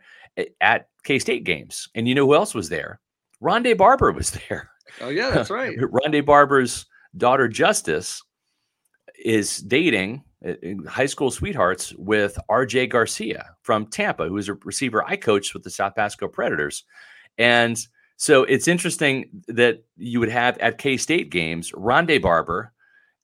[0.61, 3.01] at K State games, and you know who else was there?
[3.43, 4.71] Rondé Barber was there.
[5.01, 5.77] Oh yeah, that's right.
[5.77, 8.23] Rondé Barber's daughter Justice
[9.25, 15.05] is dating Eh, high school sweethearts with RJ Garcia from Tampa, who is a receiver
[15.07, 16.85] I coached with the South Pasco Predators.
[17.37, 17.79] And
[18.17, 22.73] so it's interesting that you would have at K State games Rondé Barber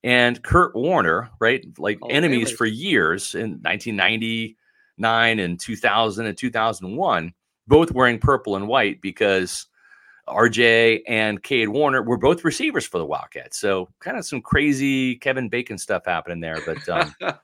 [0.02, 1.64] and Kurt Warner, right?
[1.79, 7.33] Like oh, enemies for years in 1999 and 2000 and 2001,
[7.66, 9.66] both wearing purple and white because
[10.28, 13.58] RJ and Kade Warner were both receivers for the Wildcats.
[13.58, 17.36] So kind of some crazy Kevin Bacon stuff happening there, but um, right.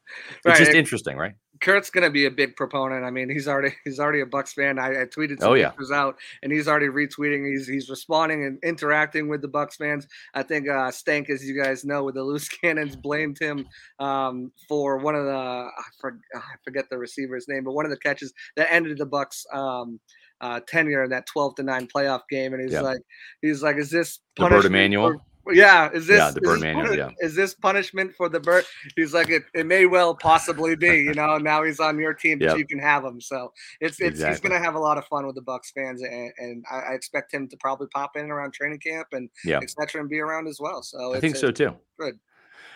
[0.44, 1.34] it's just interesting, right?
[1.62, 3.04] Kurt's gonna be a big proponent.
[3.04, 4.80] I mean, he's already he's already a Bucs fan.
[4.80, 5.68] I, I tweeted some oh, yeah.
[5.68, 7.48] pictures out, and he's already retweeting.
[7.48, 10.08] He's he's responding and interacting with the Bucs fans.
[10.34, 13.66] I think uh, Stank, as you guys know, with the loose cannons, blamed him
[14.00, 17.92] um, for one of the I, for, I forget the receiver's name, but one of
[17.92, 19.42] the catches that ended the Bucs.
[19.54, 20.00] Um,
[20.42, 23.00] uh, tenure in that 12 to 9 playoff game and he's like
[23.40, 26.96] he's like is this punishment Emanuel yeah, is this yeah the Bert Emanuel?
[26.96, 28.64] Yeah, is this punishment for the bird?
[28.94, 30.92] He's like, it, it may well possibly be.
[31.12, 32.59] You know, now he's on your team, but yep.
[32.59, 33.20] you can have him.
[33.20, 34.35] So it's it's exactly.
[34.35, 36.92] he's gonna have a lot of fun with the Bucs fans, and, and I, I,
[36.92, 39.59] expect him to probably pop in around training camp and yeah.
[39.59, 40.00] etc.
[40.00, 40.83] and be around as well.
[40.83, 41.74] So I think so too.
[41.98, 42.18] Good.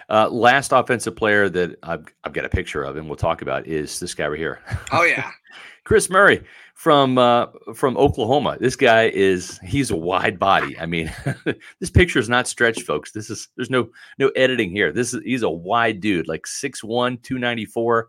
[0.09, 3.67] Uh, last offensive player that I've, I've got a picture of and we'll talk about
[3.67, 4.61] is this guy right here.
[4.93, 5.31] Oh yeah,
[5.85, 8.57] Chris Murray from uh, from Oklahoma.
[8.61, 10.79] This guy is he's a wide body.
[10.79, 11.13] I mean,
[11.81, 13.13] this picture is not stretched, folks.
[13.13, 13.89] This is there's no
[14.19, 14.93] no editing here.
[14.93, 18.09] This is he's a wide dude, like 6'1", 294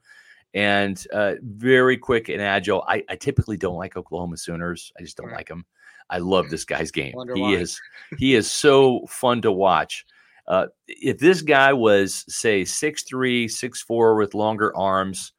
[0.53, 2.83] and uh, very quick and agile.
[2.87, 4.91] I, I typically don't like Oklahoma Sooners.
[4.97, 5.37] I just don't right.
[5.37, 5.65] like him.
[6.09, 7.13] I love this guy's game.
[7.15, 7.53] Wonder he why.
[7.53, 7.79] is
[8.17, 10.05] he is so fun to watch.
[10.47, 15.33] Uh, if this guy was, say, 6'3, 6'4 with longer arms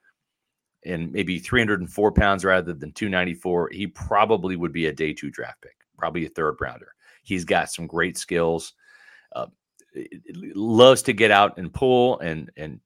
[0.85, 5.63] and maybe 304 pounds rather than 294, he probably would be a day two draft
[5.63, 6.95] pick, probably a third rounder.
[7.23, 8.75] He's got some great skills.
[9.35, 9.47] Uh,
[10.55, 12.81] loves to get out and pull and and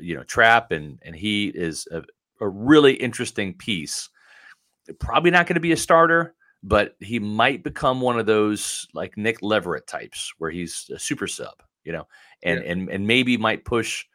[0.00, 2.02] you know trap and and he is a,
[2.40, 4.08] a really interesting piece.
[4.98, 9.16] Probably not going to be a starter, but he might become one of those like
[9.16, 12.06] Nick Leverett types where he's a super sub, you know,
[12.42, 12.72] and yeah.
[12.72, 14.06] and and maybe might push.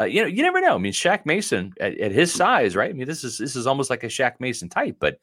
[0.00, 0.74] Uh, you know, you never know.
[0.74, 2.88] I mean, Shaq Mason at, at, his size, right?
[2.88, 5.18] I mean, this is this is almost like a Shaq Mason type, but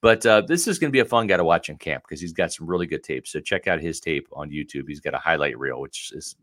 [0.00, 2.20] but uh, this is going to be a fun guy to watch in camp because
[2.20, 3.26] he's got some really good tape.
[3.26, 4.84] So check out his tape on YouTube.
[4.88, 6.36] He's got a highlight reel, which is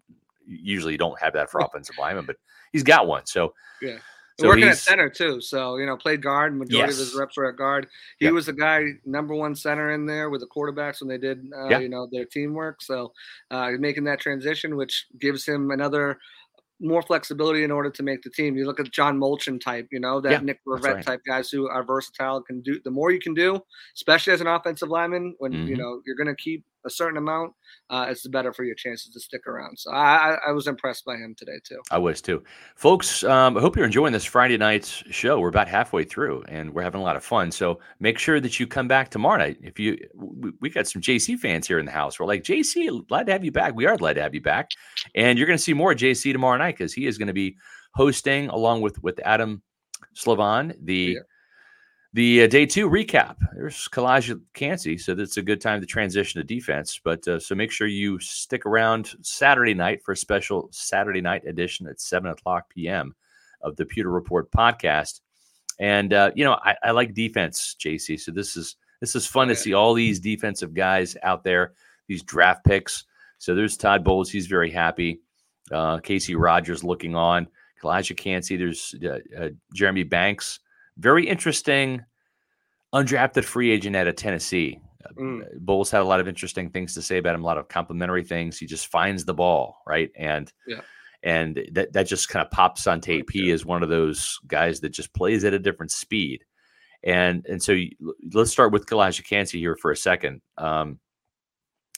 [0.45, 2.36] usually you don't have that for offensive linemen, but
[2.71, 3.25] he's got one.
[3.25, 3.97] So yeah.
[4.39, 5.41] So working at center too.
[5.41, 6.57] So, you know, played guard.
[6.57, 7.01] Majority yes.
[7.01, 7.87] of his reps were at guard.
[8.19, 8.33] He yep.
[8.33, 11.67] was the guy number one center in there with the quarterbacks when they did, uh,
[11.69, 11.81] yep.
[11.81, 12.81] you know, their teamwork.
[12.81, 13.13] So,
[13.51, 16.17] uh, making that transition, which gives him another
[16.79, 18.57] more flexibility in order to make the team.
[18.57, 21.05] You look at John Molchon type, you know, that yeah, Nick Leverett right.
[21.05, 23.59] type guys who are versatile, can do the more you can do,
[23.95, 25.67] especially as an offensive lineman, when mm-hmm.
[25.67, 27.53] you know you're going to keep a certain amount,
[27.89, 29.77] uh, it's the better for your chances to stick around.
[29.77, 31.79] So I, I was impressed by him today too.
[31.91, 32.43] I was too,
[32.75, 33.23] folks.
[33.23, 35.39] Um, I hope you're enjoying this Friday night's show.
[35.39, 37.51] We're about halfway through, and we're having a lot of fun.
[37.51, 39.57] So make sure that you come back tomorrow night.
[39.61, 42.19] If you, we, we got some JC fans here in the house.
[42.19, 43.75] We're like JC, glad to have you back.
[43.75, 44.69] We are glad to have you back,
[45.15, 47.57] and you're going to see more JC tomorrow night because he is going to be
[47.95, 49.61] hosting along with with Adam
[50.15, 51.15] Slovan the.
[51.15, 51.19] Yeah
[52.13, 53.38] the uh, day two recap.
[53.56, 56.99] There's Calijah Kancey, so that's a good time to transition to defense.
[57.04, 61.43] But uh, so make sure you stick around Saturday night for a special Saturday night
[61.45, 63.15] edition at seven o'clock p.m.
[63.62, 65.21] of the Pewter Report podcast.
[65.80, 68.19] And uh, you know, I, I, like defense, JC.
[68.19, 71.73] So this is this is fun to see all these defensive guys out there,
[72.08, 73.06] these draft picks.
[73.39, 74.30] So there's Todd Bowles.
[74.30, 75.21] He's very happy.
[75.71, 77.47] Uh, Kacy Rodgers looking on.
[77.82, 78.56] Calijah Kancey.
[78.56, 80.60] There's uh, uh, Jeremy Banks
[80.97, 82.03] very interesting
[82.93, 84.79] undrafted free agent out of Tennessee.
[85.17, 85.43] Mm.
[85.60, 88.23] Bowles had a lot of interesting things to say about him, a lot of complimentary
[88.23, 88.58] things.
[88.58, 90.10] He just finds the ball, right?
[90.15, 90.82] And yeah.
[91.23, 93.29] and that that just kind of pops on tape.
[93.32, 96.43] He is one of those guys that just plays at a different speed.
[97.03, 97.77] And and so
[98.34, 100.41] let's start with Calijah Kancey here for a second.
[100.58, 100.99] Um,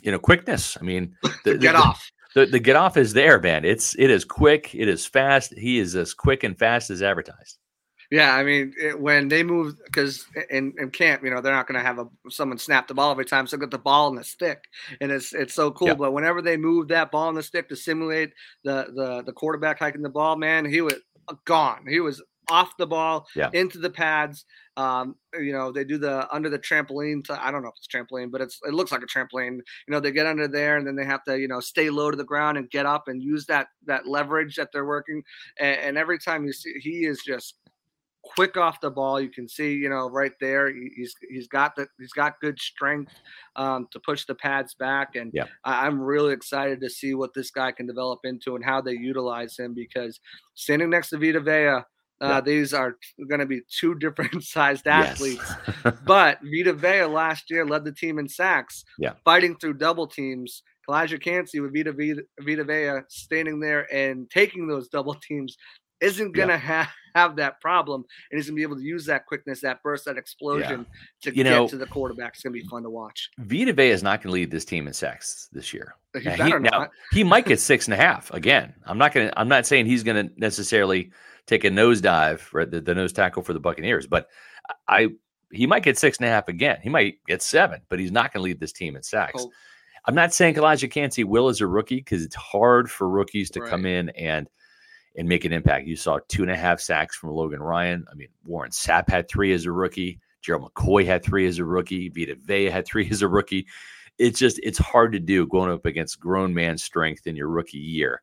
[0.02, 0.78] you know, quickness.
[0.80, 2.12] I mean, the, get the, off.
[2.34, 3.66] The, the get off is there, man.
[3.66, 4.74] It's it is quick.
[4.74, 5.54] It is fast.
[5.56, 7.60] He is as quick and fast as advertised.
[8.16, 11.68] Yeah, I mean, it, when they move, because in, in camp, you know, they're not
[11.68, 14.16] going to have a someone snap the ball every time, so get the ball in
[14.16, 14.64] the stick,
[15.02, 15.90] and it's it's so cool.
[15.90, 15.98] Yep.
[15.98, 18.32] But whenever they move that ball in the stick to simulate
[18.64, 20.96] the the the quarterback hiking the ball, man, he was
[21.44, 21.86] gone.
[21.90, 23.50] He was off the ball yeah.
[23.52, 24.46] into the pads.
[24.78, 27.22] Um, you know, they do the under the trampoline.
[27.26, 29.56] To, I don't know if it's trampoline, but it's it looks like a trampoline.
[29.56, 32.12] You know, they get under there and then they have to you know stay low
[32.12, 35.22] to the ground and get up and use that that leverage that they're working.
[35.60, 37.56] And, and every time you see, he is just
[38.26, 39.22] quick off the ball.
[39.22, 43.14] You can see, you know, right there, he's he's got the he's got good strength
[43.56, 45.46] um, to push the pads back, and yeah.
[45.64, 48.94] I, am really excited to see what this guy can develop into and how they
[48.94, 49.74] utilize him.
[49.74, 50.20] Because
[50.56, 51.84] standing next to Vita Vea, uh,
[52.22, 52.42] yeah.
[52.42, 52.98] these are
[53.28, 55.52] going to be two different sized athletes.
[55.86, 55.96] Yes.
[56.06, 59.14] but Vita Vea last year led the team in sacks, yeah.
[59.24, 60.64] fighting through double teams.
[60.88, 65.58] Calijah Kancey with Vita, Vita, Vita Vea standing there and taking those double teams
[66.02, 66.60] isn't going to yeah.
[66.60, 69.82] have, have that problem and he's going to be able to use that quickness, that
[69.84, 71.32] burst, that explosion yeah.
[71.32, 72.34] to you get know, to the quarterback.
[72.34, 73.30] It's going to be fun to watch.
[73.40, 75.96] Vita Vea is not going to lead this team in sacks this year.
[76.14, 78.74] He, now, he, now, he might get six and a half again.
[78.86, 81.12] I'm not to, I'm not saying he's going to necessarily
[81.48, 82.70] take a nosedive, right?
[82.70, 84.08] The, the nose tackle for the Buccaneers.
[84.08, 84.28] But
[84.88, 85.10] I
[85.52, 86.80] he might get six and a half again.
[86.82, 89.44] He might get seven, but he's not going to lead this team in sacks.
[89.44, 89.52] Oh.
[90.08, 93.62] I'm not saying Calijah Kancey will as a rookie because it's hard for rookies to
[93.62, 93.70] right.
[93.70, 94.48] come in and
[95.18, 95.88] and make an impact.
[95.88, 98.06] You saw two and a half sacks from Logan Ryan.
[98.12, 100.20] I mean, Warren Sapp had three as a rookie.
[100.42, 102.10] Gerald McCoy had three as a rookie.
[102.10, 103.68] Vita Vea had three as a rookie.
[104.18, 107.78] It's just it's hard to do going up against grown man strength in your rookie
[107.78, 108.22] year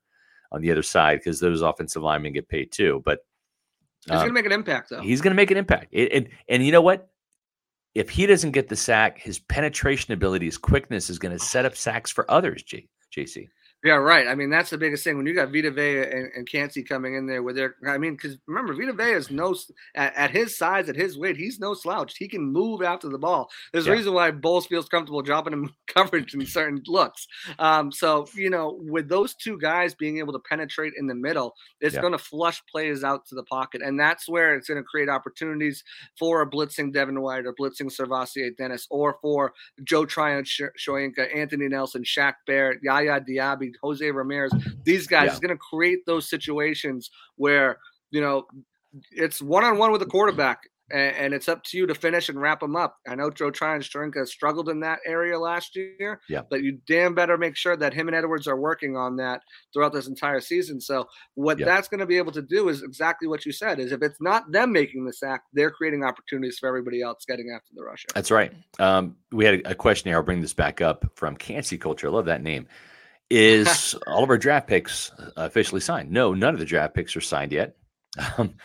[0.50, 3.02] on the other side because those offensive linemen get paid too.
[3.04, 3.20] But
[4.08, 5.00] um, he's going to make an impact, though.
[5.00, 5.88] He's going to make an impact.
[5.92, 7.08] It, and and you know what?
[7.94, 11.66] If he doesn't get the sack, his penetration ability, his quickness is going to set
[11.66, 12.62] up sacks for others.
[12.62, 13.48] J, JC.
[13.84, 14.28] Yeah, right.
[14.28, 17.16] I mean, that's the biggest thing when you got Vita Vea and, and Kancey coming
[17.16, 17.74] in there with their.
[17.84, 19.56] I mean, because remember, Vita Vea is no
[19.96, 22.16] at, at, his size, at his weight, he's no slouch.
[22.16, 23.50] He can move after the ball.
[23.72, 23.92] There's yeah.
[23.92, 27.26] a reason why Bowles feels comfortable dropping him coverage in certain looks.
[27.58, 31.52] Um, so you know, with those two guys being able to penetrate in the middle,
[31.80, 32.02] it's yeah.
[32.02, 35.08] going to flush plays out to the pocket, and that's where it's going to create
[35.08, 35.82] opportunities
[36.16, 39.52] for a blitzing Devin White or blitzing SirVocea Dennis, or for
[39.82, 43.71] Joe Tryon, Shoyinka, Anthony Nelson, Shaq Barrett, Yaya Diaby.
[43.82, 44.52] Jose Ramirez,
[44.84, 45.32] these guys yeah.
[45.32, 47.78] is going to create those situations where
[48.10, 48.46] you know
[49.10, 52.40] it's one on one with the quarterback, and, it's up to you to finish and
[52.40, 52.98] wrap them up.
[53.08, 56.42] I know Joe Tryon Shoyinka struggled in that area last year, yeah.
[56.48, 59.40] but you damn better make sure that him and Edwards are working on that
[59.72, 60.80] throughout this entire season.
[60.80, 61.66] So what yeah.
[61.66, 64.20] that's going to be able to do is exactly what you said: is if it's
[64.20, 68.08] not them making the sack, they're creating opportunities for everybody else getting after the rusher.
[68.14, 68.52] That's right.
[68.78, 70.18] Um, we had a, a question here.
[70.18, 72.08] I'll bring this back up from Kancey Culture.
[72.08, 72.66] I love that name.
[73.34, 76.10] Is all of our draft picks officially signed?
[76.10, 77.76] No, none of the draft picks are signed yet.
[78.36, 78.56] Um,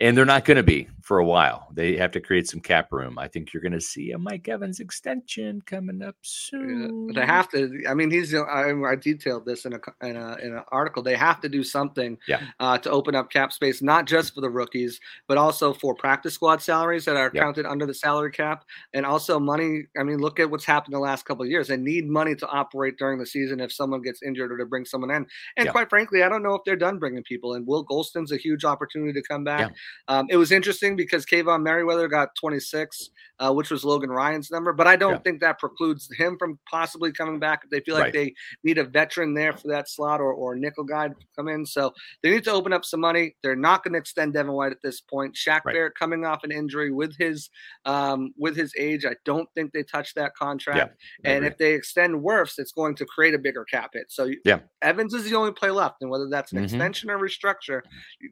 [0.00, 1.68] and they're not going to be for a while.
[1.72, 3.18] They have to create some cap room.
[3.18, 7.08] I think you're going to see a Mike Evans extension coming up soon.
[7.08, 7.82] Yeah, they have to.
[7.88, 8.34] I mean, he's.
[8.34, 11.02] I, I detailed this in a in a in an article.
[11.02, 12.42] They have to do something yeah.
[12.60, 16.34] uh, to open up cap space, not just for the rookies, but also for practice
[16.34, 17.40] squad salaries that are yeah.
[17.40, 19.84] counted under the salary cap, and also money.
[19.98, 21.68] I mean, look at what's happened the last couple of years.
[21.68, 24.84] They need money to operate during the season if someone gets injured or to bring
[24.84, 25.26] someone in.
[25.56, 27.64] And quite frankly, I don't know if they're done bringing people in.
[27.64, 29.72] Will Gholston's a huge opportunity to come back.
[30.08, 33.10] Um, it was interesting because Kaevon Merriweather got 26,
[33.40, 35.18] uh, which was Logan Ryan's number, but I don't yeah.
[35.18, 38.12] think that precludes him from possibly coming back if they feel like right.
[38.12, 38.34] they
[38.64, 41.64] need a veteran there for that slot or, or a nickel guy to come in.
[41.64, 43.36] So they need to open up some money.
[43.42, 45.34] They're not going to extend Devin White at this point.
[45.34, 45.74] Shaq right.
[45.74, 47.50] Barrett coming off an injury with his
[47.84, 50.96] um, with his age, I don't think they touch that contract.
[51.24, 54.06] Yeah, and if they extend Wirfs, it's going to create a bigger cap hit.
[54.08, 56.64] So yeah, Evans is the only play left, and whether that's an mm-hmm.
[56.64, 57.82] extension or restructure,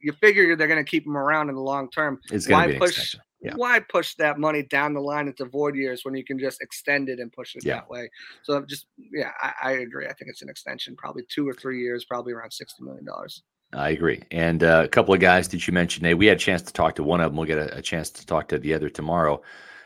[0.03, 2.21] you figure they're going to keep him around in the long term.
[2.31, 3.17] It's why push?
[3.41, 3.53] Yeah.
[3.55, 7.09] Why push that money down the line into void years when you can just extend
[7.09, 7.75] it and push it yeah.
[7.75, 8.11] that way?
[8.43, 10.07] So just yeah, I, I, agree.
[10.07, 13.43] I think it's an extension, probably two or three years, probably around sixty million dollars.
[13.73, 14.23] I agree.
[14.31, 16.73] And uh, a couple of guys that you mentioned, Nate, we had a chance to
[16.73, 17.37] talk to one of them.
[17.37, 19.43] We'll get a, a chance to talk to the other tomorrow.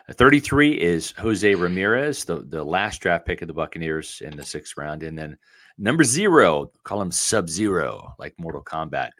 [0.09, 4.45] Uh, 33 is Jose Ramirez, the, the last draft pick of the Buccaneers in the
[4.45, 5.03] sixth round.
[5.03, 5.37] And then
[5.79, 9.11] number zero, call him Sub Zero, like Mortal Kombat,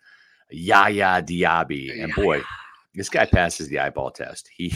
[0.51, 2.03] Yaya Diaby.
[2.03, 2.43] And boy,
[2.95, 4.49] this guy passes the eyeball test.
[4.55, 4.75] He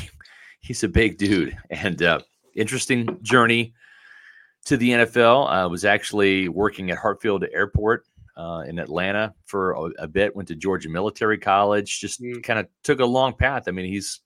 [0.60, 2.20] he's a big dude and uh,
[2.54, 3.74] interesting journey
[4.66, 5.64] to the NFL.
[5.64, 8.04] Uh, was actually working at Hartsfield Airport
[8.36, 10.34] uh, in Atlanta for a, a, bit.
[10.34, 12.00] Went to Georgia Military College.
[12.00, 12.42] Just mm.
[12.42, 13.64] kind of took a long path.
[13.68, 14.20] I mean, he's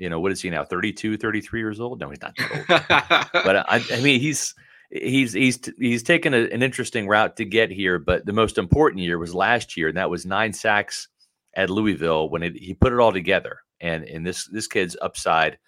[0.00, 3.44] you know what is he now 32 33 years old no he's not that old
[3.44, 4.54] but uh, I, I, mean he's
[4.90, 9.02] he's he's he's taken a, an interesting route to get here but the most important
[9.02, 11.08] year was last year and that was nine sacks
[11.54, 13.60] at Louisville when it, he put it all together.
[13.80, 15.58] And and this this kid's upside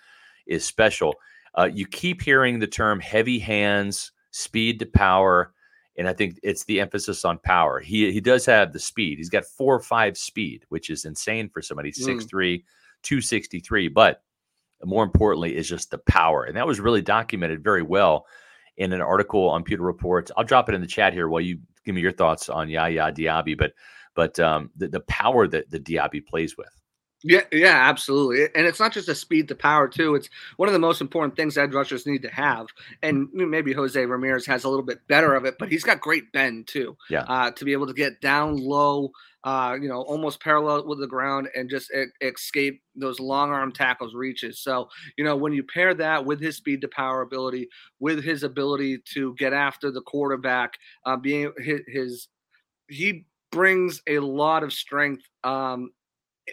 [0.46, 1.14] is special.
[1.58, 5.52] Uh, you keep hearing the term heavy hands, speed to power,
[5.96, 7.80] and I think it's the emphasis on power.
[7.80, 9.18] He he does have the speed.
[9.18, 12.06] He's got four or five speed, which is insane for somebody mm.
[12.06, 12.62] 6'3",
[13.02, 13.88] 263.
[13.88, 14.22] But
[14.84, 18.26] more importantly, is just the power, and that was really documented very well
[18.78, 20.30] in an article on Pewter Reports.
[20.36, 23.12] I'll drop it in the chat here while you give me your thoughts on Yaya
[23.12, 23.72] Diaby, but
[24.14, 26.68] but um, the, the power that the Diaby plays with.
[27.24, 28.48] Yeah, yeah, absolutely.
[28.54, 30.14] And it's not just a speed to power too.
[30.14, 32.66] It's one of the most important things edge rushers need to have.
[33.02, 36.32] And maybe Jose Ramirez has a little bit better of it, but he's got great
[36.32, 36.96] bend too.
[37.08, 37.22] Yeah.
[37.22, 39.12] Uh, to be able to get down low,
[39.44, 43.72] uh, you know, almost parallel with the ground and just e- escape those long arm
[43.72, 44.60] tackles reaches.
[44.60, 47.68] So, you know, when you pair that with his speed to power ability,
[48.00, 50.74] with his ability to get after the quarterback,
[51.06, 52.28] uh, being his, his
[52.88, 55.90] he brings a lot of strength um,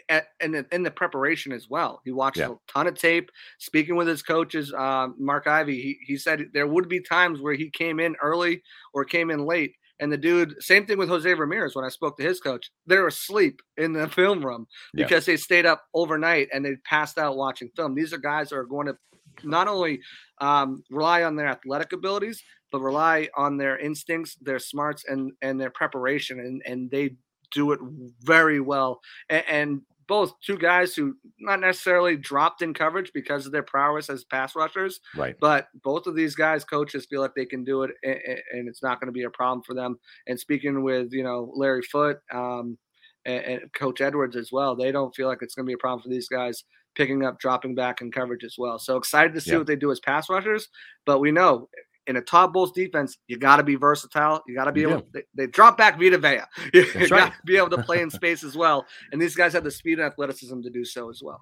[0.07, 2.01] at, in, in the preparation as well.
[2.05, 2.51] He watched yeah.
[2.51, 3.31] a ton of tape.
[3.57, 7.55] Speaking with his coaches, uh, Mark Ivy, he, he said there would be times where
[7.55, 8.61] he came in early
[8.93, 11.75] or came in late And the dude, same thing with Jose Ramirez.
[11.75, 15.33] When I spoke to his coach, they're asleep in the film room because yeah.
[15.33, 17.95] they stayed up overnight and they passed out watching film.
[17.95, 18.97] These are guys that are going to
[19.43, 20.01] not only
[20.41, 25.59] um, rely on their athletic abilities, but rely on their instincts, their smarts, and and
[25.59, 27.15] their preparation, and and they
[27.51, 27.79] do it
[28.21, 29.01] very well.
[29.29, 34.09] And, and both two guys who not necessarily dropped in coverage because of their prowess
[34.09, 35.35] as pass rushers, right?
[35.39, 38.17] But both of these guys, coaches feel like they can do it, and,
[38.53, 39.99] and it's not going to be a problem for them.
[40.27, 42.77] And speaking with you know Larry Foote um,
[43.25, 45.77] and, and Coach Edwards as well, they don't feel like it's going to be a
[45.77, 46.63] problem for these guys
[46.95, 48.79] picking up, dropping back in coverage as well.
[48.79, 50.67] So excited to see what they do as pass rushers.
[51.05, 51.69] But we know
[52.09, 54.43] in a Todd Bowles defense, you got to be versatile.
[54.47, 55.01] You got to be able.
[55.01, 56.41] To, they, they, drop back Vita Vea.
[56.73, 58.87] You, you got to be able to play in space as well.
[59.11, 61.41] And these guys have the speed and athleticism to do so as well.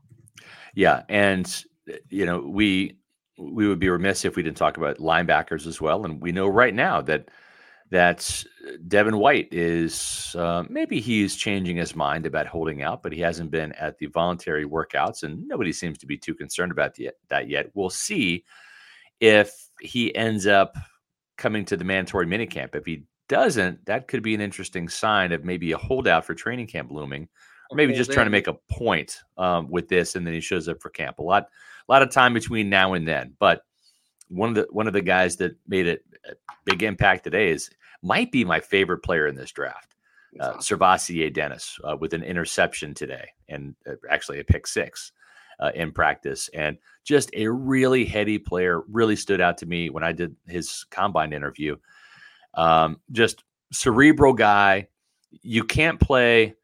[0.76, 1.63] Yeah, and
[2.09, 2.97] you know we
[3.38, 6.03] we would be remiss if we didn't talk about linebackers as well.
[6.03, 7.30] And we know right now that
[7.89, 8.43] that
[8.89, 13.51] Devin White is uh, maybe he's changing his mind about holding out, but he hasn't
[13.51, 17.49] been at the voluntary workouts, and nobody seems to be too concerned about the, that
[17.49, 17.72] yet.
[17.74, 18.43] We'll see
[19.22, 20.75] if he ends up
[21.38, 22.75] coming to the mandatory minicamp.
[22.75, 26.67] If he doesn't, that could be an interesting sign of maybe a holdout for training
[26.67, 27.28] camp looming,
[27.69, 30.67] or maybe just trying to make a point um, with this, and then he shows
[30.67, 31.19] up for camp.
[31.19, 33.61] A lot, a lot of time between now and then, but
[34.30, 36.34] one of the one of the guys that made it a
[36.65, 37.69] big impact today is
[38.01, 39.95] might be my favorite player in this draft.
[40.39, 45.13] Uh, SirVocea Dennis uh, with an interception today and uh, actually a pick six
[45.59, 46.49] uh, in practice.
[46.53, 50.85] And just a really heady player, really stood out to me when I did his
[50.91, 51.77] combine interview.
[52.53, 54.87] Um, just cerebral guy.
[55.41, 56.55] You can't play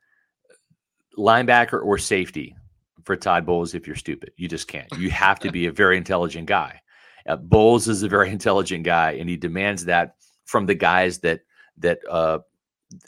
[1.18, 2.56] linebacker or safety
[3.04, 4.32] for Todd Bowles if you're stupid.
[4.38, 4.88] You just can't.
[4.98, 6.82] You have to be a very intelligent guy.
[7.28, 10.16] Uh, Bowles is a very intelligent guy, and he demands that
[10.46, 11.42] from the guys that
[11.78, 12.40] that uh,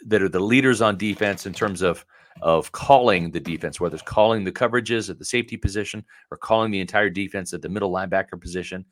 [0.07, 2.05] that are the leaders on defense in terms of
[2.41, 6.71] of calling the defense, whether it's calling the coverages at the safety position or calling
[6.71, 8.85] the entire defense at the middle linebacker position.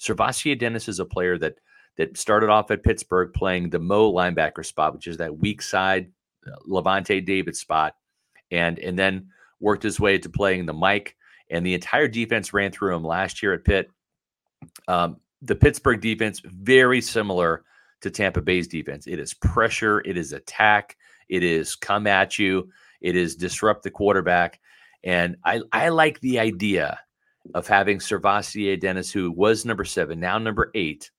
[0.00, 1.58] SirVocea Dennis is a player that
[1.96, 6.12] that started off at Pittsburgh playing the Mo linebacker spot, which is that weak side
[6.68, 7.94] Lavonte David spot,
[8.50, 9.28] and and then
[9.60, 11.16] worked his way to playing the Mike.
[11.50, 13.90] And the entire defense ran through him last year at Pitt.
[14.86, 17.64] Um, the Pittsburgh defense very similar
[18.02, 19.06] to Tampa Bay's defense.
[19.06, 20.96] It is pressure, it is attack,
[21.28, 22.70] it is come at you,
[23.00, 24.60] it is disrupt the quarterback.
[25.04, 26.98] And I, I like the idea
[27.54, 31.10] of having SirVocea Dennis, who was number seven, now number eight,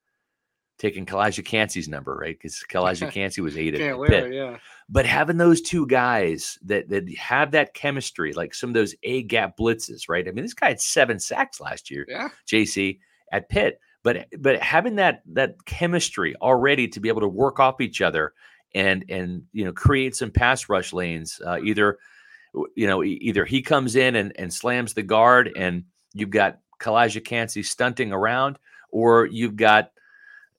[0.77, 2.37] taking Calijah Kancey's number, right?
[2.37, 4.33] Because Calijah Kancey was eight at Pitt.
[4.33, 4.57] yeah.
[4.89, 9.23] But having those two guys that that have that chemistry, like some of those A
[9.23, 10.27] gap blitzes, right?
[10.27, 12.29] I mean, this guy had seven sacks last year, yeah.
[12.47, 12.99] JC
[13.31, 13.79] at Pitt.
[14.03, 18.33] But but having that that chemistry already to be able to work off each other
[18.73, 21.97] and and you know create some pass rush lanes, uh, either
[22.75, 26.59] you know either he comes in and, and slams the guard and you've got
[27.23, 28.57] Kancey stunting around,
[28.89, 29.91] or you've got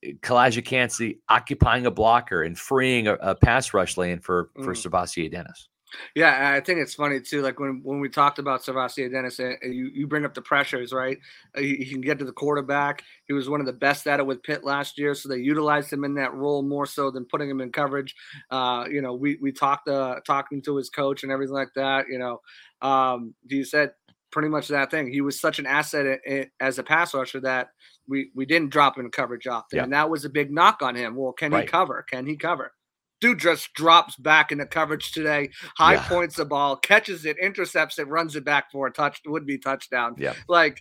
[0.05, 4.87] Calijah Kancey occupying a blocker and freeing a, a pass rush lane for for mm.
[4.87, 5.70] SirVocea Dennis.
[6.15, 7.43] Yeah, I think it's funny too.
[7.43, 10.93] Like when, when we talked about SirVocea Dennis, uh, you, you bring up the pressures,
[10.93, 11.19] right?
[11.57, 13.03] Uh, he, he, can get to the quarterback.
[13.27, 15.93] He was one of the best at it with Pitt last year, so they utilized
[15.93, 18.15] him in that role more so than putting him in coverage.
[18.51, 22.07] Uh, you know, we we talked uh, talking to his coach and everything like that.
[22.09, 22.41] You know,
[22.83, 23.93] um, he said
[24.31, 25.13] pretty much that thing.
[25.13, 26.21] He was such an asset
[26.61, 27.69] as a pass rusher that
[28.09, 29.85] we we didn't drop him in coverage often, yeah.
[29.85, 31.17] and that was a big knock on him.
[31.17, 31.63] Well, can right.
[31.63, 32.05] he cover?
[32.09, 32.73] Can he cover?
[33.21, 36.09] Dude just drops back into coverage today, high yeah.
[36.09, 39.59] points the ball, catches it, intercepts it, runs it back for a touch would be
[39.59, 40.15] touchdown.
[40.19, 40.35] Yeah.
[40.49, 40.81] Like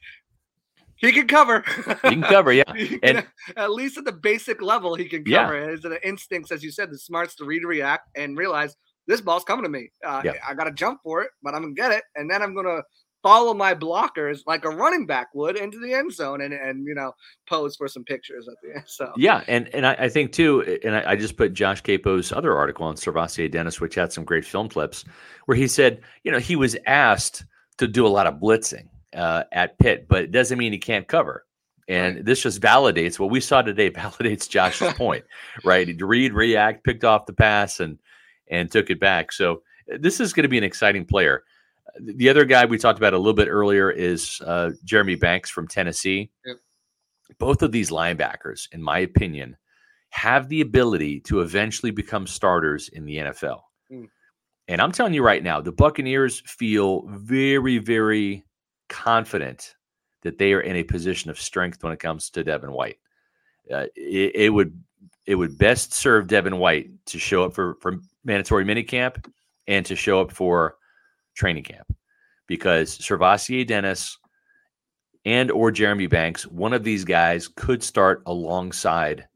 [0.96, 1.64] he can cover.
[2.04, 2.64] he can cover, yeah.
[2.74, 5.60] can, and at least at the basic level, he can cover.
[5.60, 5.72] Yeah.
[5.72, 8.76] His instincts, as you said, the smarts to read, react, and realize
[9.08, 9.92] this ball's coming to me.
[10.06, 10.34] Uh, yeah.
[10.48, 12.82] I got to jump for it, but I'm gonna get it, and then I'm gonna
[13.22, 16.95] follow my blockers like a running back would into the end zone and and you
[16.95, 17.11] know
[17.47, 18.84] pose for some pictures at the end.
[18.88, 22.32] So yeah, and and I, I think too, and I, I, just put Josh Queipo's
[22.32, 25.05] other article on SirVocea Dennis, which had some great film clips,
[25.45, 27.45] where he said, you know, he was asked
[27.78, 31.07] to do a lot of blitzing uh, at Pitt, but it doesn't mean he can't
[31.07, 31.45] cover.
[31.88, 32.26] And right.
[32.26, 33.89] this just validates what we saw today.
[33.91, 35.26] Validates Josh's point,
[35.63, 35.88] right?
[35.88, 37.97] He read, react, picked off the pass, and
[38.49, 39.32] and took it back.
[39.32, 39.61] So
[39.99, 41.43] this is going to be an exciting player.
[42.00, 45.68] The other guy we talked about a little bit earlier is uh, Jeremy Banks from
[45.68, 46.30] Tennessee.
[46.46, 46.58] Yep.
[47.38, 49.56] Both of these linebackers, in my opinion,
[50.10, 53.62] have the ability to eventually become starters in the NFL.
[53.92, 54.08] Mm.
[54.68, 58.46] And I'm telling you right now, the Buccaneers feel very, very
[58.88, 59.76] confident
[60.24, 62.98] that they are in a position of strength when it comes to Devin White.
[63.72, 64.80] Uh, it, it, would
[65.26, 69.24] it would best serve Devin White to show up for for mandatory minicamp
[69.68, 70.76] and to show up for
[71.36, 71.88] training camp
[72.48, 74.18] because SirVocea Dennis
[75.26, 79.28] and or Jeremy Banks, one of these guys could start alongside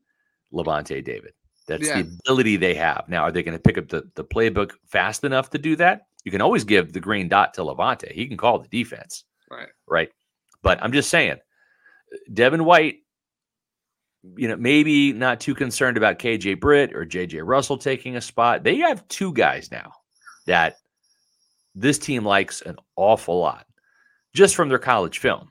[0.54, 1.34] Lavonte David.
[1.68, 2.02] That's yeah.
[2.02, 3.06] the ability they have.
[3.08, 6.08] Now, are they going to pick up the, the playbook fast enough to do that?
[6.24, 8.12] You can always give the green dot to Lavonte.
[8.12, 9.24] He can call the defense.
[9.50, 9.70] Right.
[9.88, 10.10] Right.
[10.62, 11.38] But I'm just saying,
[12.34, 12.98] Devin White,
[14.38, 18.64] you know, maybe not too concerned about KJ Britt or JJ Russell taking a spot.
[18.64, 19.92] They have two guys now
[20.48, 20.78] that
[21.76, 23.66] this team likes an awful lot
[24.34, 25.50] just from their college film.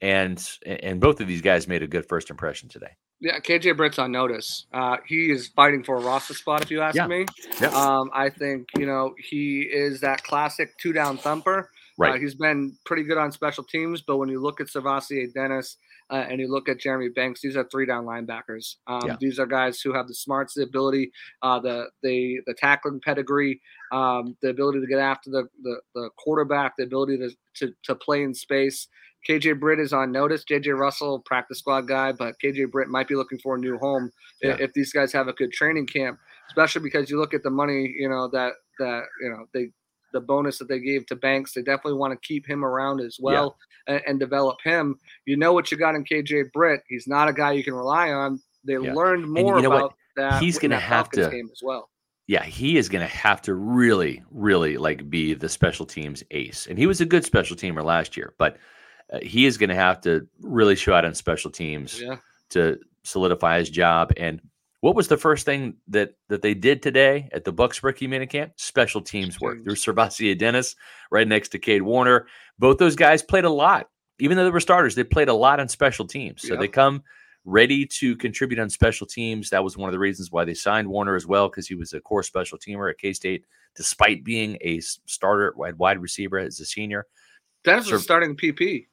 [0.00, 2.92] And and both of these guys made a good first impression today.
[3.20, 4.66] Yeah, KJ Britt's on notice.
[4.72, 7.08] Uh, he is fighting for a roster spot, if you ask yeah.
[7.08, 7.26] me.
[7.60, 7.68] Yeah.
[7.70, 11.70] Um, I think you know he is that classic two down thumper.
[11.98, 12.14] Right.
[12.14, 15.76] Uh, he's been pretty good on special teams, but when you look at SirVocea Dennis
[16.10, 18.76] uh, and you look at Jeremy Banks, these are three down linebackers.
[18.86, 19.16] Um, yeah.
[19.20, 23.60] These are guys who have the smarts, the ability, uh, the the the tackling pedigree,
[23.92, 27.94] um, the ability to get after the, the, the quarterback, the ability to, to to
[27.94, 28.88] play in space.
[29.28, 30.44] KJ Britt is on notice.
[30.44, 34.10] JJ Russell, practice squad guy, but KJ Britt might be looking for a new home
[34.40, 34.56] yeah.
[34.60, 37.94] if these guys have a good training camp, especially because you look at the money,
[37.98, 39.70] you know, that that you know they
[40.12, 41.52] the bonus that they gave to Banks.
[41.52, 43.56] They definitely want to keep him around as well
[43.86, 43.94] yeah.
[43.94, 44.98] and, and, develop him.
[45.26, 46.82] You know what you got in KJ Britt.
[46.88, 48.40] He's not a guy you can rely on.
[48.64, 48.92] They yeah.
[48.92, 49.92] learned more you know about what?
[50.16, 50.42] that.
[50.42, 51.90] He's going to have to game as well.
[52.26, 56.66] Yeah, he is going to have to really, really like be the special teams ace.
[56.66, 58.58] And he was a good special teamer last year, but
[59.10, 62.16] uh, he is going to have to really show out on special teams yeah.
[62.50, 64.12] to solidify his job.
[64.18, 64.42] And
[64.80, 68.52] what was the first thing that that they did today at the Bucs rookie minicamp?
[68.56, 69.58] Special teams work.
[69.64, 70.76] There's SirVocea Dennis
[71.10, 72.26] right next to Kade Warner.
[72.58, 74.94] Both those guys played a lot, even though they were starters.
[74.94, 77.02] They played a lot on special teams, so they come
[77.44, 79.50] ready to contribute on special teams.
[79.50, 81.92] That was one of the reasons why they signed Warner as well, because he was
[81.92, 86.60] a core special teamer at K State, despite being a starter wide wide receiver as
[86.60, 87.06] a senior.
[87.64, 88.86] Dennis was starting PP.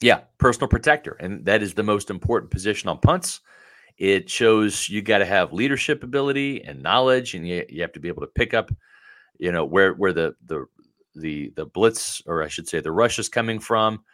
[0.00, 3.40] Yeah, personal protector, and that is the most important position on punts.
[3.98, 8.00] It shows you got to have leadership ability and knowledge, and you, you have to
[8.00, 8.70] be able to pick up,
[9.38, 10.66] you know, where where the the
[11.14, 14.04] the the blitz, or I should say, the rush is coming from,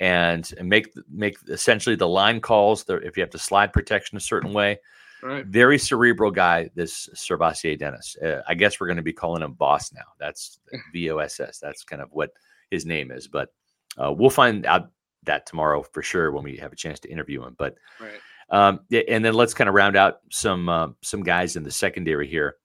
[0.00, 2.84] and, make make essentially the line calls.
[2.84, 4.78] The, if you have to slide protection a certain way,
[5.22, 5.44] right.
[5.44, 6.70] very cerebral guy.
[6.74, 8.16] This SirVocea Dennis.
[8.16, 10.06] Uh, I guess we're going to be calling him Boss now.
[10.18, 10.60] That's
[10.94, 11.58] V O S S.
[11.58, 12.30] That's kind of what
[12.70, 13.50] his name is, but.
[13.98, 14.90] Uh, we'll find out
[15.26, 17.54] that tomorrow for sure when we have a chance to interview him.
[17.58, 18.20] But right.
[18.50, 22.28] Um, and then let's kind of round out some uh, some guys in the secondary
[22.28, 22.56] here.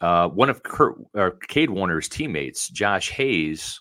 [0.00, 3.80] Uh, one of Kurt or Kade Warner's teammates, Josh Hayes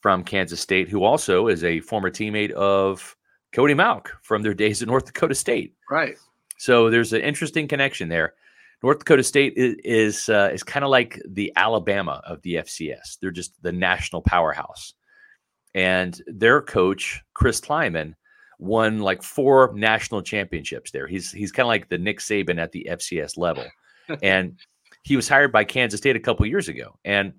[0.00, 3.16] from Kansas State, who also is a former teammate of
[3.52, 5.74] Cody Mauch from their days at North Dakota State.
[5.90, 6.16] Right.
[6.58, 8.34] So there's an interesting connection there.
[8.82, 13.18] North Dakota State is is, uh, is kind of like the Alabama of the FCS.
[13.20, 14.94] They're just the national powerhouse
[15.76, 18.14] and their coach Chris Klieman
[18.58, 21.06] won like four national championships there.
[21.06, 23.64] He's he's kind of like the Nick Saban at the FCS level,
[24.22, 24.58] and
[25.02, 27.34] he was hired by Kansas State a couple years ago, and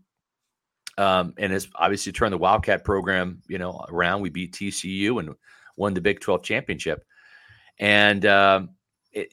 [0.97, 4.21] um, and has obviously turned the Wildcat program you know around.
[4.21, 5.35] We beat TCU and
[5.75, 7.03] won the Big Twelve championship,
[7.79, 8.69] and um,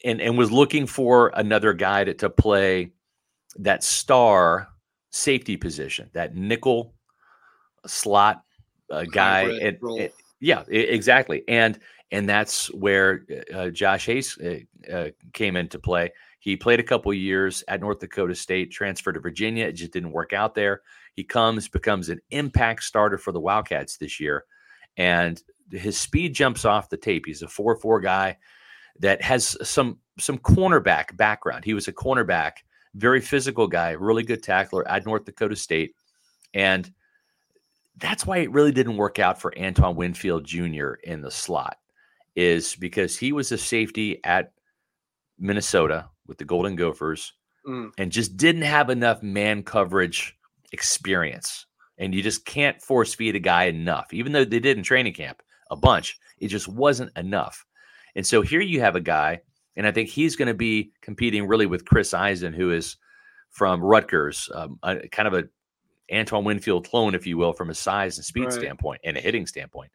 [0.05, 2.93] and and was looking for another guy to, to play
[3.57, 4.69] that star
[5.11, 6.95] safety position, that nickel
[7.87, 8.43] slot
[8.91, 9.43] a guy.
[9.43, 10.11] And, and,
[10.45, 11.43] yeah, exactly.
[11.49, 11.79] And
[12.11, 16.13] and that's where uh, Josh Hayes uh, uh, came into play.
[16.39, 19.65] He played a couple years at North Dakota State, transferred to Virginia.
[19.65, 20.83] It just didn't work out there.
[21.15, 24.45] He comes, becomes an impact starter for the Wildcats this year,
[24.99, 27.25] and his speed jumps off the tape.
[27.25, 28.37] He's a four-four guy
[29.01, 31.65] that has some some cornerback background.
[31.65, 32.53] He was a cornerback,
[32.95, 35.95] very physical guy, really good tackler at North Dakota State,
[36.53, 36.93] and
[37.99, 40.95] that's why it really didn't work out for Antoine Winfield Jr.
[41.05, 41.79] in the slot,
[42.35, 44.53] is because he was a safety at
[45.39, 47.33] Minnesota with the Golden Gophers
[47.67, 47.91] mm.
[47.99, 50.37] and just didn't have enough man coverage
[50.73, 51.67] experience.
[51.99, 55.15] And you just can't force feed a guy enough, even though they did in training
[55.15, 56.19] camp a bunch.
[56.39, 57.65] It just wasn't enough.
[58.17, 59.41] And so here you have a guy,
[59.77, 62.97] and I think he's going to be competing really with Chris Izien, who is
[63.51, 65.45] from Rutgers, um, a, kind of a
[66.13, 68.53] Antoine Winfield clone, if you will, from a size and speed right.
[68.53, 69.91] standpoint and a hitting standpoint.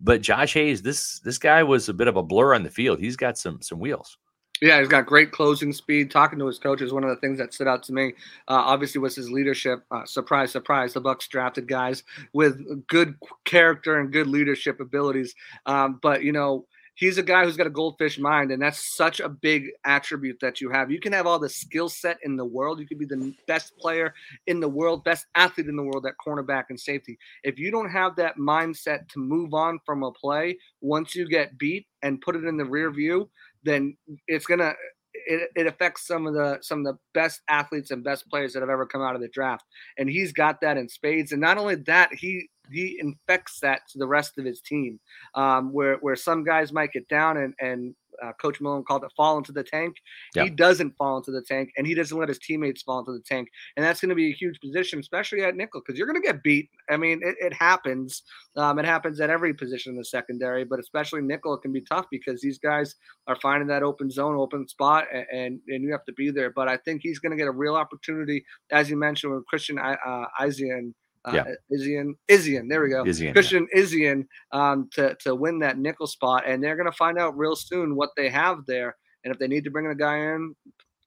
[0.00, 2.98] But Josh Hayes, this this guy was a bit of a blur on the field.
[2.98, 4.18] He's got some some wheels.
[4.60, 6.10] Yeah, he's got great closing speed.
[6.10, 8.14] Talking to his coach is one of the things that stood out to me.
[8.46, 9.84] Uh, obviously, was his leadership.
[9.90, 10.92] Uh, surprise, surprise!
[10.92, 15.34] The Bucs drafted guys with good character and good leadership abilities.
[15.66, 19.20] Um, but you know, he's a guy who's got a goldfish mind, and that's such
[19.20, 20.90] a big attribute that you have.
[20.90, 22.80] You can have all the skill set in the world.
[22.80, 24.14] You could be the best player
[24.46, 27.18] in the world, best athlete in the world at cornerback and safety.
[27.44, 31.58] If you don't have that mindset to move on from a play once you get
[31.58, 33.30] beat and put it in the rear view,
[33.64, 34.72] then it's gonna
[35.14, 38.60] it, it affects some of the some of the best athletes and best players that
[38.60, 39.64] have ever come out of the draft.
[39.98, 41.32] And he's got that in spades.
[41.32, 45.00] And not only that, he he infects that to the rest of his team.
[45.34, 49.12] Um, where where some guys might get down and and uh, Coach Malone called it
[49.16, 49.96] fall into the tank.
[50.44, 53.22] He doesn't fall into the tank, and he doesn't let his teammates fall into the
[53.22, 56.20] tank, and that's going to be a huge position, especially at nickel, because you're going
[56.20, 56.68] to get beat.
[56.90, 58.22] I mean, it, it happens.
[58.56, 61.82] Um, it happens at every position in the secondary, but especially nickel, it can be
[61.82, 62.94] tough because these guys
[63.26, 66.50] are finding that open zone, open spot, and and, and you have to be there.
[66.50, 69.78] But I think he's going to get a real opportunity, as you mentioned, with Christian
[69.78, 70.92] uh, Izien
[71.24, 71.44] uh, yeah.
[71.76, 73.04] Izien, Izien, there we go.
[73.04, 73.82] Izien, Christian yeah.
[73.82, 76.44] Izien um, to, to win that nickel spot.
[76.46, 78.96] And they're going to find out real soon what they have there.
[79.24, 80.54] And if they need to bring a guy in,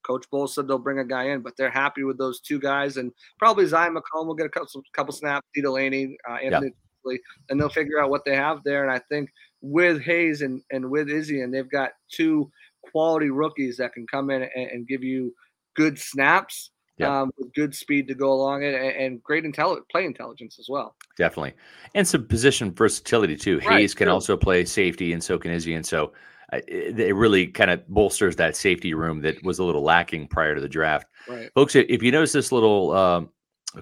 [0.05, 2.97] Coach Bowles said they'll bring a guy in, but they're happy with those two guys.
[2.97, 6.71] And probably Zion McCollum will get a couple, couple snaps, Dee Delaney, uh, Anthony,
[7.05, 7.17] yeah.
[7.49, 8.83] and they'll figure out what they have there.
[8.83, 9.29] And I think
[9.61, 12.49] with Hayes and, and with Izien, they've got two
[12.91, 15.33] quality rookies that can come in and, and give you
[15.75, 17.21] good snaps yeah.
[17.21, 20.67] um, with good speed to go along it and, and great intelli- play intelligence as
[20.69, 20.95] well.
[21.17, 21.53] Definitely.
[21.93, 23.59] And some position versatility too.
[23.59, 24.13] Right, Hayes can true.
[24.13, 25.75] also play safety and so can Izzy.
[25.75, 26.13] And so
[26.53, 30.27] uh, it, it, really kind of bolsters that safety room that was a little lacking
[30.27, 31.07] prior to the draft.
[31.27, 31.49] Right.
[31.53, 33.29] Folks, if you notice this little um,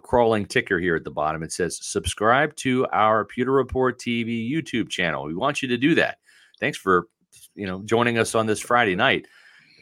[0.02, 4.90] crawling ticker here at the bottom, it says subscribe to our Pewter Report TV YouTube
[4.90, 5.26] channel.
[5.26, 6.18] We want you to do that.
[6.60, 7.08] Thanks for
[7.56, 9.28] you know joining us on this Friday night.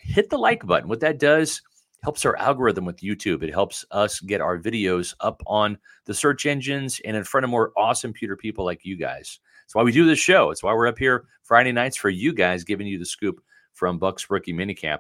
[0.04, 0.90] Hit the like button.
[0.90, 1.62] What that does
[2.04, 3.44] helps our algorithm with YouTube.
[3.44, 7.50] It helps us get our videos up on the search engines and in front of
[7.50, 9.40] more awesome pewter people like you guys.
[9.64, 10.50] That's why we do this show.
[10.52, 13.42] It's why we're up here Friday nights for you guys, giving you the scoop
[13.74, 15.00] from Bucs rookie minicamp.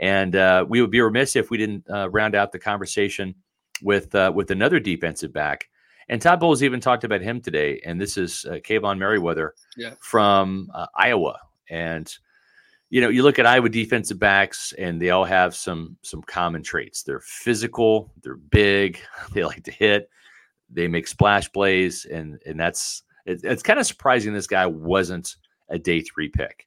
[0.00, 3.34] And uh, we would be remiss if we didn't uh, round out the conversation
[3.82, 5.68] with uh, with another defensive back.
[6.08, 7.80] And Todd Bowles even talked about him today.
[7.84, 9.94] And this is uh, Kaevon Merriweather yeah.
[10.00, 11.38] from uh, Iowa.
[11.70, 12.14] And
[12.90, 16.62] you know, you look at Iowa defensive backs, and they all have some some common
[16.62, 17.02] traits.
[17.02, 19.00] They're physical, they're big,
[19.32, 20.08] they like to hit,
[20.70, 25.36] they make splash plays, and and that's it, it's kind of surprising this guy wasn't
[25.68, 26.66] a day three pick.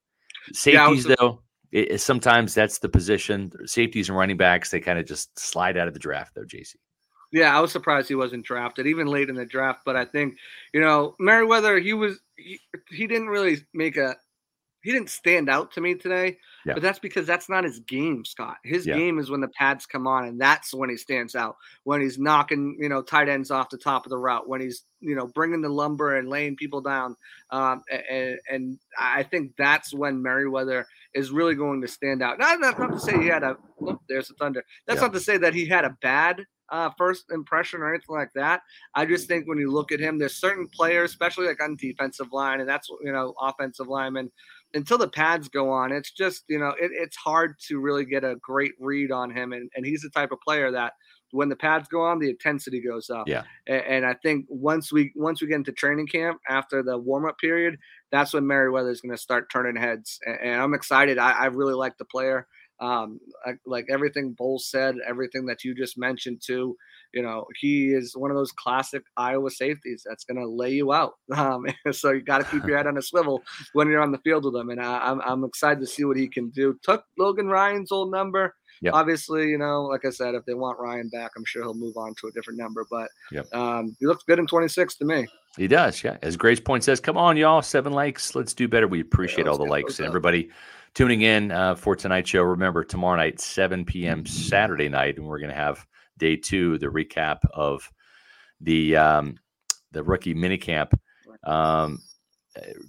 [0.53, 1.41] Safeties yeah, though,
[1.71, 3.51] it, it, sometimes that's the position.
[3.65, 6.43] Safeties and running backs, they kind of just slide out of the draft though.
[6.43, 6.75] JC.
[7.31, 9.81] Yeah, I was surprised he wasn't drafted even late in the draft.
[9.85, 10.37] But I think
[10.73, 12.59] you know Merriweather, he was he,
[12.89, 14.15] he didn't really make a
[14.87, 16.71] he didn't stand out to me today, yeah.
[16.71, 18.55] but that's because that's not his game, Scott.
[18.63, 18.95] His yeah.
[18.95, 21.57] game is when the pads come on, and that's when he stands out.
[21.83, 24.47] When he's knocking, you know, tight ends off the top of the route.
[24.47, 27.17] When he's, you know, bringing the lumber and laying people down.
[27.51, 32.39] Um, and, and, I think that's when Merriweather is really going to stand out.
[32.39, 33.57] Not, not, not to say he had a.
[33.81, 34.63] Look, there's the thunder.
[34.85, 35.07] That's yeah.
[35.07, 38.61] not to say that he had a bad uh, first impression or anything like that.
[38.95, 42.31] I just think when you look at him, there's certain players, especially like on defensive
[42.31, 44.31] line, and that's you know offensive linemen
[44.73, 48.23] until the pads go on, it's just you know it, it's hard to really get
[48.23, 50.93] a great read on him, and and he's the type of player that
[51.31, 53.27] when the pads go on, the intensity goes up.
[53.27, 53.43] Yeah.
[53.67, 57.25] And, and I think once we once we get into training camp after the warm
[57.27, 57.77] up period,
[58.11, 61.17] that's when Merriweather is going to start turning heads, and, and I'm excited.
[61.17, 62.47] I, I really like the player.
[62.79, 66.75] Um, like, like everything Bowles said, everything that you just mentioned too
[67.13, 70.93] you know, he is one of those classic Iowa safeties that's going to lay you
[70.93, 71.13] out.
[71.37, 73.43] Um, so you got to keep your head on a swivel
[73.73, 74.69] when you're on the field with him.
[74.71, 76.75] And I, am I'm, I'm excited to see what he can do.
[76.81, 78.55] Took Logan Ryan's old number.
[78.81, 78.93] Yep.
[78.95, 81.95] Obviously, you know, like I said, if they want Ryan back, I'm sure he'll move
[81.95, 82.87] on to a different number.
[82.89, 83.53] But yep.
[83.53, 85.27] um, he looks good in 26 to me.
[85.57, 86.17] He does, yeah.
[86.23, 88.33] As Grace Point says, come on, y'all, seven likes.
[88.33, 88.87] Let's do better.
[88.87, 90.49] We appreciate yeah, all the likes and everybody
[90.95, 92.41] tuning in uh, for tonight's show.
[92.41, 94.25] Remember, tomorrow night, 7 p.m.
[94.25, 95.85] Saturday night, and we're going to have–
[96.17, 97.89] day two, the recap of
[98.61, 99.37] the um,
[99.91, 100.93] the rookie minicamp.
[101.43, 102.01] Um,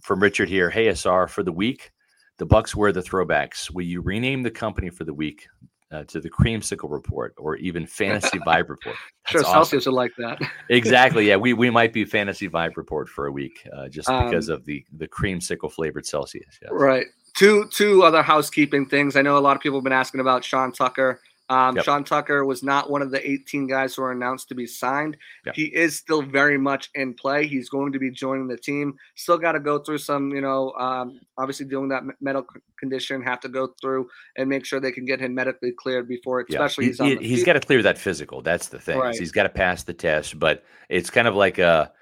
[0.02, 1.92] from Richard here, hey SR for the week,
[2.38, 3.70] the Bucs wear the throwbacks.
[3.70, 5.46] Will you rename the company for the week
[5.90, 8.96] uh, to the Creamsicle Report or even Fantasy Vibe Report?
[9.24, 9.52] That's sure, awesome.
[9.52, 10.40] Celsius would like that.
[10.70, 11.28] exactly.
[11.28, 14.56] Yeah, we we might be Fantasy Vibe Report for a week uh, just because um,
[14.56, 16.58] of the the creamsicle flavored Celsius.
[16.62, 16.70] Yes.
[16.72, 17.06] Right.
[17.36, 19.16] Two two other housekeeping things.
[19.16, 21.20] I know a lot of people have been asking about Sean Tucker.
[21.50, 21.84] Um, yep.
[21.84, 25.16] Sean Tucker was not one of the 18 guys who are announced to be signed.
[25.46, 25.54] Yep.
[25.54, 27.46] He is still very much in play.
[27.46, 28.94] He's going to be joining the team.
[29.14, 33.40] Still got to go through some, you know, um, obviously doing that medical condition, have
[33.40, 37.04] to go through and make sure they can get him medically cleared before, especially yeah.
[37.04, 38.42] he, he's, he's got to clear that physical.
[38.42, 38.98] That's the thing.
[38.98, 39.16] Right.
[39.18, 41.92] He's got to pass the test, but it's kind of like a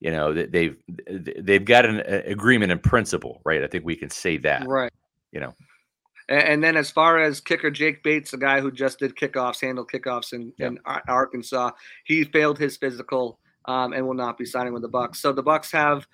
[0.00, 0.76] you know they've
[1.08, 3.62] they've got an agreement in principle, right?
[3.62, 4.92] I think we can say that, right?
[5.32, 5.54] You know.
[6.28, 9.90] And then, as far as kicker Jake Bates, the guy who just did kickoffs, handled
[9.90, 10.72] kickoffs in, yep.
[10.72, 11.70] in Arkansas,
[12.04, 15.16] he failed his physical um, and will not be signing with the Bucs.
[15.16, 16.06] So the Bucs have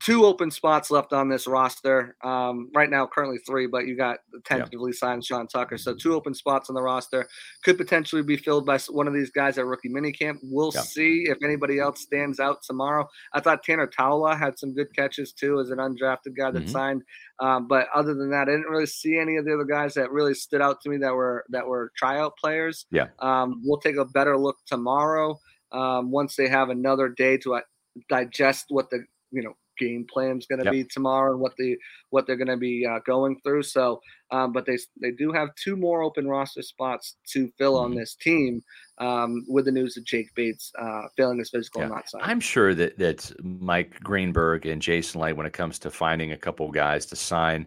[0.00, 2.16] two open spots left on this roster.
[2.24, 4.98] Um, right now, currently three, but you got tentatively yeah.
[4.98, 5.76] signed Sean Tucker.
[5.76, 7.28] So two open spots on the roster
[7.62, 10.38] could potentially be filled by one of these guys at rookie minicamp.
[10.42, 10.80] We'll yeah.
[10.80, 13.06] see if anybody else stands out tomorrow.
[13.34, 16.68] I thought Tanner Taula had some good catches too as an undrafted guy that mm-hmm.
[16.68, 17.02] signed.
[17.38, 20.10] Um, but other than that, I didn't really see any of the other guys that
[20.10, 22.86] really stood out to me that were that were tryout players.
[22.90, 23.08] Yeah.
[23.18, 25.38] Um, we'll take a better look tomorrow
[25.72, 27.60] um, once they have another day to uh,
[28.08, 30.72] digest what the you know game plan is going to yep.
[30.72, 31.76] be tomorrow and what the
[32.10, 33.62] what they're going to be uh, going through.
[33.64, 34.00] So,
[34.30, 37.86] um, but they they do have two more open roster spots to fill mm-hmm.
[37.86, 38.62] on this team.
[38.98, 41.88] Um, with the news of Jake Bates uh, failing his physical yeah.
[41.88, 42.28] not signing.
[42.28, 46.36] I'm sure that that Mike Greenberg and Jason Licht, when it comes to finding a
[46.36, 47.66] couple of guys to sign,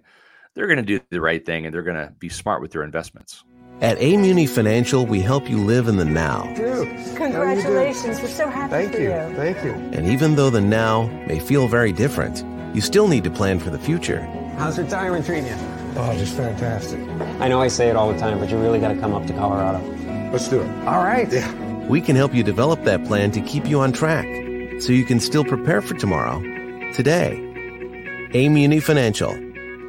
[0.54, 2.84] they're going to do the right thing and they're going to be smart with their
[2.84, 3.44] investments.
[3.82, 6.44] At Amuni Financial, we help you live in the now.
[6.56, 8.22] Dude, congratulations.
[8.22, 9.10] We're so happy Thank for you.
[9.10, 9.36] you.
[9.36, 9.72] Thank you.
[9.72, 12.44] And even though the now may feel very different,
[12.74, 14.22] you still need to plan for the future.
[14.58, 15.56] How's retirement treating you?
[15.96, 17.00] Oh, just fantastic.
[17.42, 19.26] I know I say it all the time, but you really got to come up
[19.28, 19.80] to Colorado.
[20.32, 20.88] Let's do it.
[20.88, 21.32] All right.
[21.32, 21.52] Yeah.
[21.88, 24.26] We can help you develop that plan to keep you on track
[24.80, 26.40] so you can still prepare for tomorrow
[26.94, 27.38] today.
[28.34, 29.34] Amuni Financial.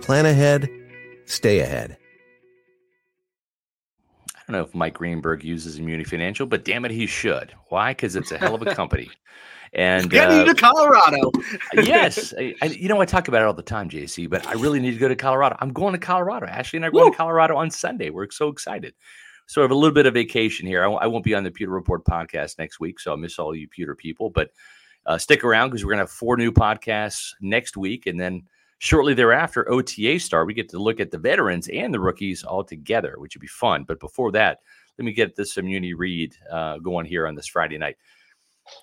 [0.02, 0.68] Plan ahead,
[1.26, 1.96] stay ahead.
[4.46, 7.54] I don't know if Mike Greenberg uses Amuni Financial, but damn it, he should.
[7.68, 7.92] Why?
[7.92, 9.10] Because it's a hell of a company.
[9.76, 11.32] And get uh, to Colorado.
[11.74, 14.30] yes, I, I, you know I talk about it all the time, JC.
[14.30, 15.56] But I really need to go to Colorado.
[15.58, 16.46] I'm going to Colorado.
[16.46, 18.10] Ashley and I are going to Colorado on Sunday.
[18.10, 18.94] We're so excited.
[19.46, 20.84] So I have a little bit of vacation here.
[20.84, 23.52] I, I won't be on the Pewter Report podcast next week, so I'll miss all
[23.52, 24.30] you Pewter people.
[24.30, 24.50] But
[25.06, 28.42] uh, stick around because we're going to have four new podcasts next week, and then
[28.84, 32.62] Shortly thereafter, OTA Star, we get to look at the veterans and the rookies all
[32.62, 33.84] together, which would be fun.
[33.84, 34.58] But before that,
[34.98, 37.96] let me get this immunity read uh, going here on this Friday night.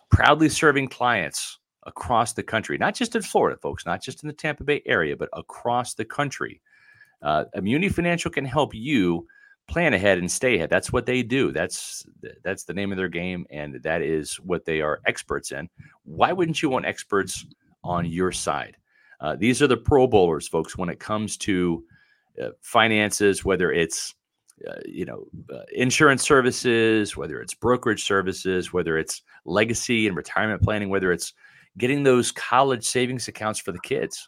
[0.09, 4.33] Proudly serving clients across the country, not just in Florida, folks, not just in the
[4.33, 6.63] Tampa Bay area, but across the country.
[7.21, 9.27] Uh, Amuni Financial can help you
[9.67, 10.71] plan ahead and stay ahead.
[10.71, 11.51] That's what they do.
[11.51, 12.07] That's
[12.43, 15.69] that's the name of their game, and that is what they are experts in.
[16.05, 17.45] Why wouldn't you want experts
[17.83, 18.77] on your side?
[19.21, 21.83] Uh, these are the Pro Bowlers, folks, when it comes to
[22.41, 24.15] uh, finances, whether it's
[24.67, 30.61] uh, you know uh, insurance services, whether it's brokerage services, whether it's legacy and retirement
[30.61, 31.33] planning, whether it's
[31.77, 34.27] getting those college savings accounts for the kids.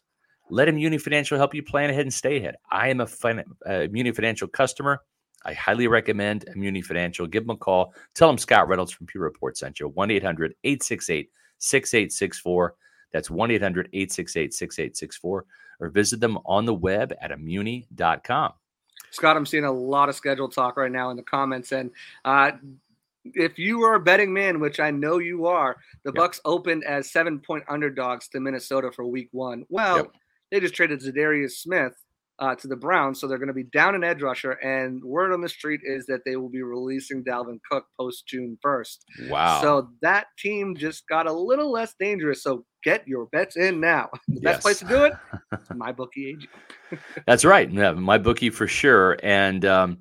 [0.49, 2.55] Let Amuni Financial help you plan ahead and stay ahead.
[2.69, 4.99] I am a fin- uh, Financial customer.
[5.45, 7.27] I highly recommend Amuni Financial.
[7.27, 7.93] Give them a call.
[8.13, 9.87] Tell them Scott Reynolds from Pew Report sent you.
[9.89, 12.75] 1 800 868 6864.
[13.13, 15.45] That's 1 800 868 6864
[15.79, 18.53] or visit them on the web at immuni.com.
[19.11, 21.71] Scott, I'm seeing a lot of scheduled talk right now in the comments.
[21.71, 21.91] And
[22.25, 22.51] uh,
[23.25, 26.23] if you are a betting man, which I know you are, the yep.
[26.23, 29.65] Bucs opened as seven point underdogs to Minnesota for week one.
[29.69, 30.11] Well, yep.
[30.51, 31.93] they just traded Za'Darius Smith
[32.43, 34.51] uh, to the Browns, so they're going to be down an edge rusher.
[34.51, 38.57] And word on the street is that they will be releasing Dalvin Cook post June
[38.63, 38.97] 1st.
[39.29, 39.61] Wow.
[39.61, 42.43] So that team just got a little less dangerous.
[42.43, 44.09] So get your bets in now.
[44.27, 45.13] The best place to do it,
[45.73, 46.49] my bookie agent.
[47.25, 47.71] That's right.
[47.71, 49.17] Yeah, my bookie for sure.
[49.23, 49.99] And um,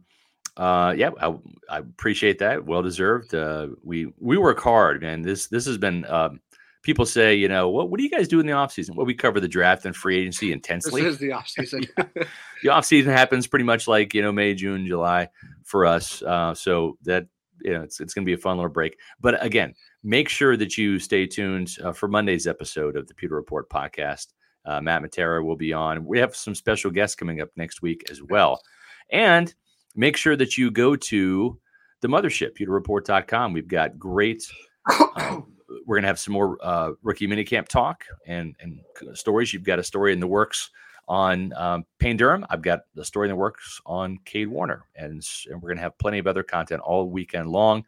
[0.57, 1.37] uh, yeah, I,
[1.69, 2.65] I, appreciate that.
[2.65, 3.35] Well deserved.
[3.35, 5.23] Uh, we we work hard, man.
[5.23, 6.05] This this has been.
[6.07, 6.41] Um,
[6.83, 8.95] people say, you know, what what do you guys do in the offseason?
[8.95, 11.03] Well, we cover the draft and free agency intensely.
[11.03, 11.89] This is the offseason.
[12.63, 15.29] the offseason happens pretty much like you know May, June, July
[15.65, 16.23] for us.
[16.23, 17.27] Uh, so that
[17.65, 18.99] you know, it's it's going to be a fun little break.
[19.21, 23.37] But again, make sure that you stay tuned uh, for Monday's episode of the Pewter
[23.37, 24.29] Report podcast.
[24.65, 26.05] Uh, Matt Matera will be on.
[26.05, 28.61] We have some special guests coming up next week as well.
[29.11, 29.53] And
[29.97, 31.59] make sure that you go to
[32.01, 33.53] the mothership, pewterreport.com.
[33.53, 34.45] We've got great.
[34.89, 35.41] Uh,
[35.87, 38.81] we're going to have some more uh, rookie minicamp talk and, and
[39.15, 39.53] stories.
[39.53, 40.71] You've got a story in the works
[41.09, 42.47] on um, Payne Durham.
[42.49, 44.87] I've got the story in the works on Kade Warner.
[44.97, 47.85] And, and we're going to have plenty of other content all weekend long.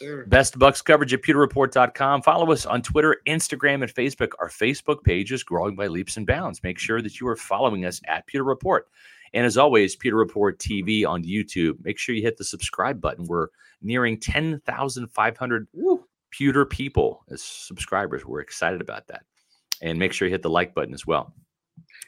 [0.00, 0.26] Sure.
[0.26, 2.22] Best Bucs coverage at pewterreport.com.
[2.22, 4.30] Follow us on Twitter, Instagram, and Facebook.
[4.38, 6.62] Our Facebook page is growing by leaps and bounds.
[6.62, 8.88] Make sure that you are following us at Pewter Report.
[9.34, 11.84] And as always, Pewter Report TV on YouTube.
[11.84, 13.24] Make sure you hit the subscribe button.
[13.26, 13.48] We're
[13.82, 15.68] nearing 10,500
[16.30, 18.24] Pewter people as subscribers.
[18.24, 19.22] We're excited about that.
[19.80, 21.32] And make sure you hit the like button as well.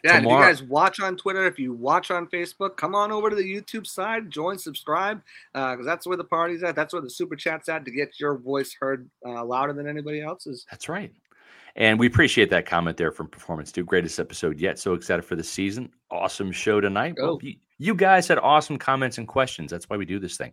[0.02, 3.28] Yeah, if you guys watch on Twitter, if you watch on Facebook, come on over
[3.28, 5.20] to the YouTube side, join, subscribe,
[5.52, 6.74] because uh, that's where the party's at.
[6.74, 10.22] That's where the super chat's at to get your voice heard uh, louder than anybody
[10.22, 10.66] else's.
[10.70, 11.12] That's right.
[11.76, 13.84] And we appreciate that comment there from Performance 2.
[13.84, 14.78] Greatest episode yet.
[14.78, 15.90] So excited for the season.
[16.10, 17.14] Awesome show tonight.
[17.16, 19.70] Well, you, you, guys had awesome comments and questions.
[19.70, 20.52] That's why we do this thing.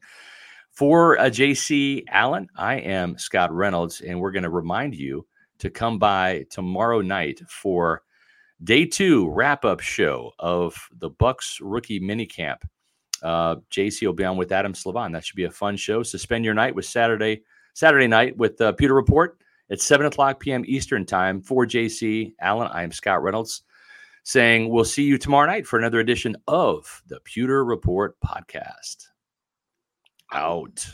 [0.78, 5.26] For uh, JC Allen, I am Scott Reynolds, and we're going to remind you
[5.58, 8.04] to come by tomorrow night for
[8.64, 12.58] day two wrap up show of the Bucs rookie minicamp.
[13.24, 15.14] Uh, JC will be on with Adam Slavon.
[15.14, 16.04] That should be a fun show.
[16.04, 17.42] Suspend your night with Saturday
[17.74, 19.40] Saturday night with uh, Pewter Report
[19.72, 20.64] at 7 o'clock p.m.
[20.68, 22.70] Eastern Time for JC Allen.
[22.72, 23.64] I am Scott Reynolds
[24.26, 29.08] saying we'll see you tomorrow night for another edition of the Pewter Report podcast.
[30.34, 30.94] Out.